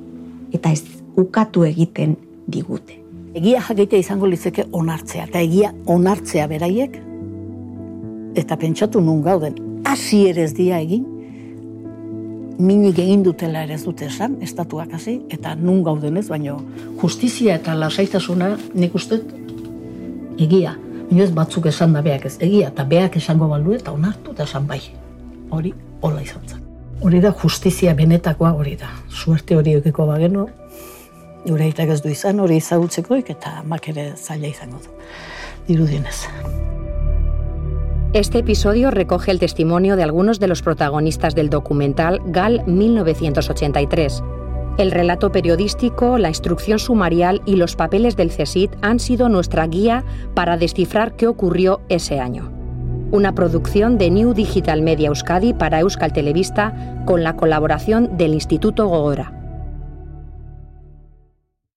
Eta 0.53 0.73
ez 0.73 0.83
ukatu 1.19 1.65
egiten 1.69 2.17
digute. 2.47 2.99
Egia 3.37 3.61
jakitea 3.63 4.01
izango 4.01 4.27
litzeke 4.27 4.65
onartzea, 4.73 5.29
eta 5.29 5.41
egia 5.45 5.73
onartzea 5.87 6.47
beraiek, 6.51 6.97
eta 8.39 8.57
pentsatu 8.57 9.03
nun 9.05 9.23
gauden, 9.23 9.59
hasi 9.85 10.25
ere 10.31 10.45
ez 10.47 10.55
dia 10.57 10.81
egin, 10.81 11.05
minik 12.59 12.99
egin 12.99 13.23
dutela 13.23 13.63
ere 13.67 13.77
ez 13.79 13.85
dute 13.85 14.09
esan, 14.09 14.37
estatuak 14.43 14.95
hasi, 14.99 15.19
eta 15.31 15.55
nun 15.55 15.83
gauden 15.87 16.19
ez, 16.19 16.27
baino 16.29 16.59
justizia 17.03 17.59
eta 17.61 17.77
lasaitasuna 17.79 18.55
nik 18.75 18.95
uste 18.99 19.21
egia. 20.39 20.75
Inoez 21.09 21.31
batzuk 21.33 21.71
esan 21.71 21.95
da 21.97 22.03
beak 22.05 22.27
ez, 22.29 22.37
egia, 22.45 22.73
eta 22.73 22.85
beak 22.85 23.17
esango 23.17 23.49
baldu 23.49 23.77
eta 23.79 23.95
onartu 23.97 24.37
eta 24.37 24.49
esan 24.49 24.67
bai. 24.69 24.83
Hori, 25.51 25.73
hola 26.03 26.25
izan 26.25 26.43
zen. 26.47 26.68
Hori 27.01 27.21
da 27.21 27.31
justizia 27.31 27.95
benetakoa 27.95 28.53
hori 28.59 28.75
da. 28.77 28.89
Suerte 29.09 29.57
hori 29.57 29.77
eukiko 29.79 30.07
bageno, 30.07 30.49
gure 31.47 31.69
ez 31.77 32.01
du 32.03 32.09
izan, 32.09 32.41
hori 32.41 32.57
izagutzekoik 32.57 33.31
eta 33.31 33.63
mak 33.65 33.89
ere 33.89 34.13
zaila 34.17 34.49
izango 34.49 34.79
du. 34.83 34.91
Dirudienez. 35.69 36.27
Este 38.15 38.39
episodio 38.39 38.91
recoge 38.91 39.31
el 39.31 39.39
testimonio 39.39 39.95
de 39.95 40.03
algunos 40.03 40.41
de 40.41 40.49
los 40.49 40.63
protagonistas 40.63 41.35
del 41.35 41.51
documental 41.51 42.21
GAL 42.27 42.65
1983. 42.67 44.23
El 44.79 44.91
relato 44.91 45.31
periodístico, 45.31 46.19
la 46.19 46.29
instrucción 46.29 46.79
sumarial 46.79 47.43
y 47.45 47.57
los 47.57 47.77
papeles 47.77 48.17
del 48.17 48.31
CSIT 48.31 48.73
han 48.81 48.99
sido 48.99 49.29
nuestra 49.29 49.67
guía 49.67 50.05
para 50.35 50.57
descifrar 50.57 51.17
qué 51.17 51.27
ocurrió 51.27 51.81
ese 51.89 52.19
año. 52.19 52.58
Una 53.11 53.35
producción 53.35 53.97
de 53.97 54.11
New 54.11 54.35
Digital 54.35 54.83
Media 54.83 55.09
Euskadi 55.09 55.55
para 55.55 55.81
Euskal 55.81 56.13
Televista 56.13 56.75
con 57.07 57.23
la 57.23 57.37
colaboración 57.37 58.19
del 58.19 58.35
Instituto 58.35 58.87
Gogora. 58.87 59.38